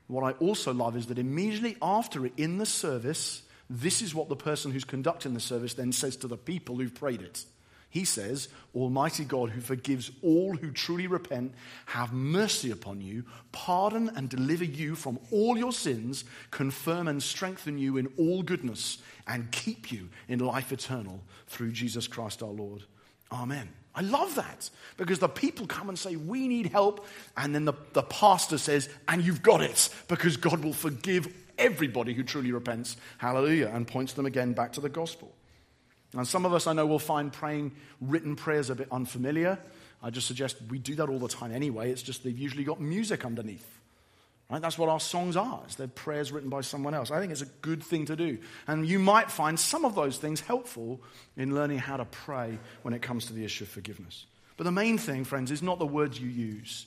What 0.08 0.24
I 0.24 0.32
also 0.44 0.74
love 0.74 0.98
is 0.98 1.08
that 1.08 1.20
immediately 1.20 1.78
after 1.82 2.26
it 2.26 2.34
in 2.38 2.58
the 2.58 2.66
service, 2.66 3.42
this 3.70 4.02
is 4.02 4.14
what 4.14 4.30
the 4.30 4.36
person 4.36 4.72
who's 4.72 4.84
conducting 4.84 5.34
the 5.34 5.40
service 5.40 5.74
then 5.74 5.92
says 5.92 6.18
to 6.18 6.28
the 6.28 6.38
people 6.38 6.76
who've 6.76 6.94
prayed 6.94 7.22
it. 7.22 7.46
He 7.94 8.06
says, 8.06 8.48
Almighty 8.74 9.24
God, 9.24 9.52
who 9.52 9.62
forgives 9.62 10.10
all 10.24 10.58
who 10.58 10.72
truly 10.72 11.06
repent, 11.06 11.54
have 11.86 12.12
mercy 12.12 12.72
upon 12.72 13.02
you, 13.02 13.24
pardon 13.52 14.10
and 14.16 14.28
deliver 14.28 14.64
you 14.64 14.96
from 14.96 15.20
all 15.30 15.60
your 15.60 15.72
sins, 15.72 16.24
confirm 16.50 17.08
and 17.08 17.22
strengthen 17.22 17.78
you 17.78 17.98
in 17.98 18.12
all 18.18 18.42
goodness, 18.42 18.98
and 19.28 19.52
keep 19.52 19.92
you 19.92 20.10
in 20.28 20.40
life 20.40 20.72
eternal 20.72 21.22
through 21.46 21.72
Jesus 21.72 22.08
Christ 22.08 22.42
our 22.42 22.50
Lord. 22.50 22.82
Amen. 23.32 23.70
I 23.94 24.02
love 24.02 24.34
that 24.34 24.72
because 24.98 25.20
the 25.20 25.30
people 25.30 25.68
come 25.68 25.88
and 25.88 26.00
say, 26.00 26.16
We 26.16 26.48
need 26.48 26.72
help. 26.72 27.06
And 27.38 27.54
then 27.54 27.66
the, 27.66 27.74
the 27.94 28.02
pastor 28.02 28.58
says, 28.58 28.90
And 29.08 29.24
you've 29.24 29.44
got 29.44 29.62
it 29.62 29.90
because 30.08 30.36
God 30.36 30.64
will 30.64 30.74
forgive 30.74 31.32
everybody 31.60 32.16
who 32.16 32.24
truly 32.24 32.54
repents. 32.54 32.98
Hallelujah. 33.20 33.70
And 33.72 33.88
points 33.88 34.14
them 34.14 34.26
again 34.26 34.54
back 34.54 34.74
to 34.74 34.82
the 34.82 34.90
gospel. 34.90 35.32
And 36.14 36.28
some 36.28 36.46
of 36.46 36.54
us 36.54 36.68
I 36.68 36.74
know 36.74 36.86
will 36.86 37.00
find 37.00 37.32
praying 37.34 37.72
written 38.02 38.36
prayers 38.36 38.70
a 38.70 38.76
bit 38.76 38.88
unfamiliar. 38.92 39.58
I 40.02 40.10
just 40.10 40.28
suggest 40.28 40.58
we 40.70 40.80
do 40.80 40.96
that 40.96 41.10
all 41.10 41.20
the 41.20 41.28
time 41.28 41.52
anyway. 41.52 41.92
It's 41.92 42.02
just 42.02 42.24
they've 42.24 42.38
usually 42.38 42.64
got 42.64 42.80
music 42.80 43.26
underneath. 43.26 43.68
Right? 44.50 44.62
That's 44.62 44.78
what 44.78 44.90
our 44.90 45.00
songs 45.00 45.36
are. 45.36 45.62
It's 45.66 45.76
they're 45.76 45.88
prayers 45.88 46.32
written 46.32 46.50
by 46.50 46.62
someone 46.62 46.94
else. 46.94 47.10
I 47.10 47.20
think 47.20 47.32
it's 47.32 47.42
a 47.42 47.48
good 47.62 47.82
thing 47.82 48.06
to 48.06 48.16
do. 48.16 48.38
And 48.68 48.86
you 48.86 49.00
might 49.00 49.32
find 49.32 49.60
some 49.60 49.86
of 49.86 49.96
those 49.96 50.18
things 50.18 50.42
helpful 50.42 51.02
in 51.38 51.56
learning 51.56 51.80
how 51.80 51.98
to 51.98 52.06
pray 52.06 52.60
when 52.84 52.94
it 52.94 53.02
comes 53.02 53.26
to 53.28 53.34
the 53.34 53.46
issue 53.46 53.64
of 53.64 53.70
forgiveness. 53.70 54.26
But 54.58 54.66
the 54.66 54.72
main 54.72 54.98
thing, 54.98 55.24
friends, 55.24 55.50
is 55.50 55.64
not 55.64 55.80
the 55.80 55.88
words 55.88 56.20
you 56.20 56.30
use. 56.30 56.86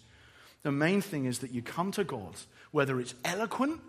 The 0.62 0.70
main 0.70 1.00
thing 1.00 1.24
is 1.24 1.40
that 1.40 1.50
you 1.50 1.62
come 1.62 1.90
to 1.92 2.04
God, 2.04 2.34
whether 2.70 3.00
it's 3.00 3.14
eloquent 3.24 3.80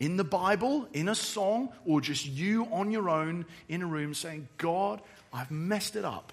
in 0.00 0.16
the 0.16 0.24
Bible, 0.24 0.88
in 0.92 1.08
a 1.08 1.14
song, 1.14 1.70
or 1.84 2.00
just 2.00 2.26
you 2.26 2.66
on 2.72 2.90
your 2.90 3.08
own 3.08 3.46
in 3.68 3.82
a 3.82 3.86
room 3.86 4.14
saying, 4.14 4.48
God, 4.58 5.00
I've 5.32 5.50
messed 5.50 5.96
it 5.96 6.04
up. 6.04 6.32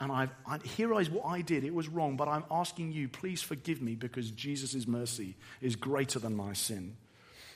And 0.00 0.10
I've, 0.10 0.30
I, 0.46 0.58
here 0.58 0.98
is 1.00 1.10
what 1.10 1.26
I 1.26 1.42
did. 1.42 1.64
It 1.64 1.74
was 1.74 1.88
wrong, 1.88 2.16
but 2.16 2.28
I'm 2.28 2.44
asking 2.50 2.92
you, 2.92 3.08
please 3.08 3.42
forgive 3.42 3.80
me 3.80 3.94
because 3.94 4.30
Jesus' 4.30 4.86
mercy 4.86 5.36
is 5.60 5.76
greater 5.76 6.18
than 6.18 6.34
my 6.34 6.54
sin. 6.54 6.96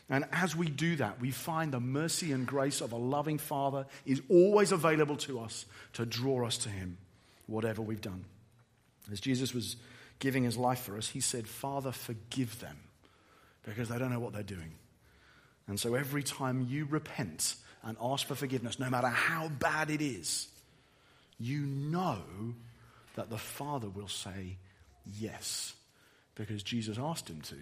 And 0.08 0.24
as 0.30 0.54
we 0.54 0.68
do 0.68 0.96
that, 0.96 1.20
we 1.20 1.32
find 1.32 1.72
the 1.72 1.80
mercy 1.80 2.30
and 2.30 2.46
grace 2.46 2.80
of 2.80 2.92
a 2.92 2.96
loving 2.96 3.38
Father 3.38 3.86
is 4.04 4.22
always 4.28 4.70
available 4.70 5.16
to 5.16 5.40
us 5.40 5.66
to 5.94 6.06
draw 6.06 6.46
us 6.46 6.58
to 6.58 6.68
Him, 6.68 6.98
whatever 7.46 7.82
we've 7.82 8.00
done. 8.00 8.24
As 9.10 9.20
Jesus 9.20 9.52
was 9.52 9.76
giving 10.20 10.44
His 10.44 10.56
life 10.56 10.80
for 10.80 10.96
us, 10.96 11.08
He 11.08 11.20
said, 11.20 11.48
Father, 11.48 11.90
forgive 11.90 12.60
them 12.60 12.76
because 13.64 13.88
they 13.88 13.98
don't 13.98 14.12
know 14.12 14.20
what 14.20 14.32
they're 14.32 14.44
doing. 14.44 14.72
And 15.68 15.78
so 15.80 15.94
every 15.94 16.22
time 16.22 16.66
you 16.68 16.86
repent 16.88 17.56
and 17.82 17.96
ask 18.00 18.26
for 18.26 18.34
forgiveness, 18.34 18.78
no 18.78 18.90
matter 18.90 19.08
how 19.08 19.48
bad 19.48 19.90
it 19.90 20.00
is, 20.00 20.48
you 21.38 21.60
know 21.60 22.18
that 23.16 23.30
the 23.30 23.38
Father 23.38 23.88
will 23.88 24.08
say 24.08 24.56
yes, 25.18 25.74
because 26.34 26.62
Jesus 26.62 26.98
asked 26.98 27.28
him 27.28 27.40
to, 27.42 27.56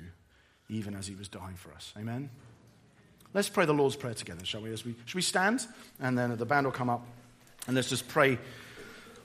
even 0.69 0.95
as 0.95 1.07
he 1.07 1.15
was 1.15 1.29
dying 1.29 1.57
for 1.57 1.73
us. 1.73 1.93
Amen? 1.99 2.31
Let's 3.33 3.49
pray 3.49 3.67
the 3.67 3.75
Lord's 3.75 3.97
Prayer 3.97 4.15
together, 4.15 4.45
shall 4.45 4.63
we? 4.63 4.73
As 4.73 4.85
we 4.85 4.95
should 5.07 5.17
we 5.17 5.23
stand? 5.23 5.67
And 6.01 6.17
then 6.17 6.37
the 6.37 6.47
band 6.47 6.67
will 6.67 6.73
come 6.73 6.89
up. 6.89 7.05
And 7.67 7.75
let's 7.75 7.89
just 7.89 8.07
pray 8.09 8.39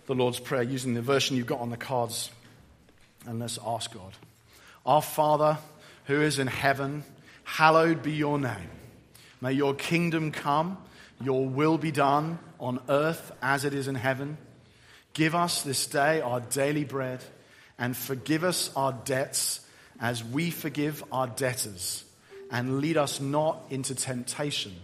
the 0.08 0.16
Lord's 0.16 0.40
Prayer 0.40 0.64
using 0.64 0.96
the 0.96 1.02
version 1.02 1.38
you've 1.38 1.46
got 1.46 1.60
on 1.60 1.70
the 1.70 1.78
cards. 1.78 2.32
And 3.28 3.40
let's 3.40 3.60
ask 3.64 3.94
God. 3.94 4.14
Our 4.86 5.02
Father, 5.02 5.60
who 6.06 6.22
is 6.22 6.40
in 6.40 6.48
heaven, 6.48 7.04
hallowed 7.50 8.04
be 8.04 8.12
your 8.12 8.38
name. 8.38 8.70
May 9.42 9.54
your 9.54 9.74
kingdom 9.74 10.32
come, 10.32 10.78
your 11.22 11.48
will 11.48 11.78
be 11.78 11.92
done 11.92 12.38
on 12.60 12.80
earth 12.88 13.32
as 13.42 13.66
it 13.66 13.74
is 13.74 13.88
in 13.88 13.96
heaven. 13.96 14.38
Give 15.14 15.34
us 15.34 15.64
this 15.64 15.88
day 15.88 16.22
our 16.22 16.42
daily 16.42 16.86
bread 16.86 17.24
and 17.80 17.98
forgive 17.98 18.44
us 18.44 18.70
our 18.76 18.94
debts 18.94 19.62
as 20.00 20.24
we 20.24 20.52
forgive 20.52 21.04
our 21.12 21.28
debtors. 21.28 22.06
And 22.52 22.80
lead 22.80 22.98
us 22.98 23.20
not 23.20 23.64
into 23.70 23.96
temptation, 23.96 24.76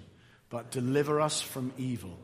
but 0.49 0.71
deliver 0.71 1.21
us 1.21 1.41
from 1.41 1.71
evil. 1.78 2.17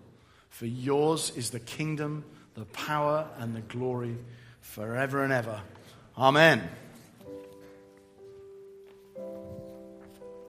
For 0.49 0.65
yours 0.65 1.31
is 1.35 1.51
the 1.51 1.59
kingdom, 1.59 2.25
the 2.55 2.65
power, 2.65 3.27
and 3.37 3.55
the 3.55 3.61
glory 3.61 4.17
forever 4.61 5.23
and 5.23 5.31
ever. 5.31 5.61
Amen. 6.17 6.67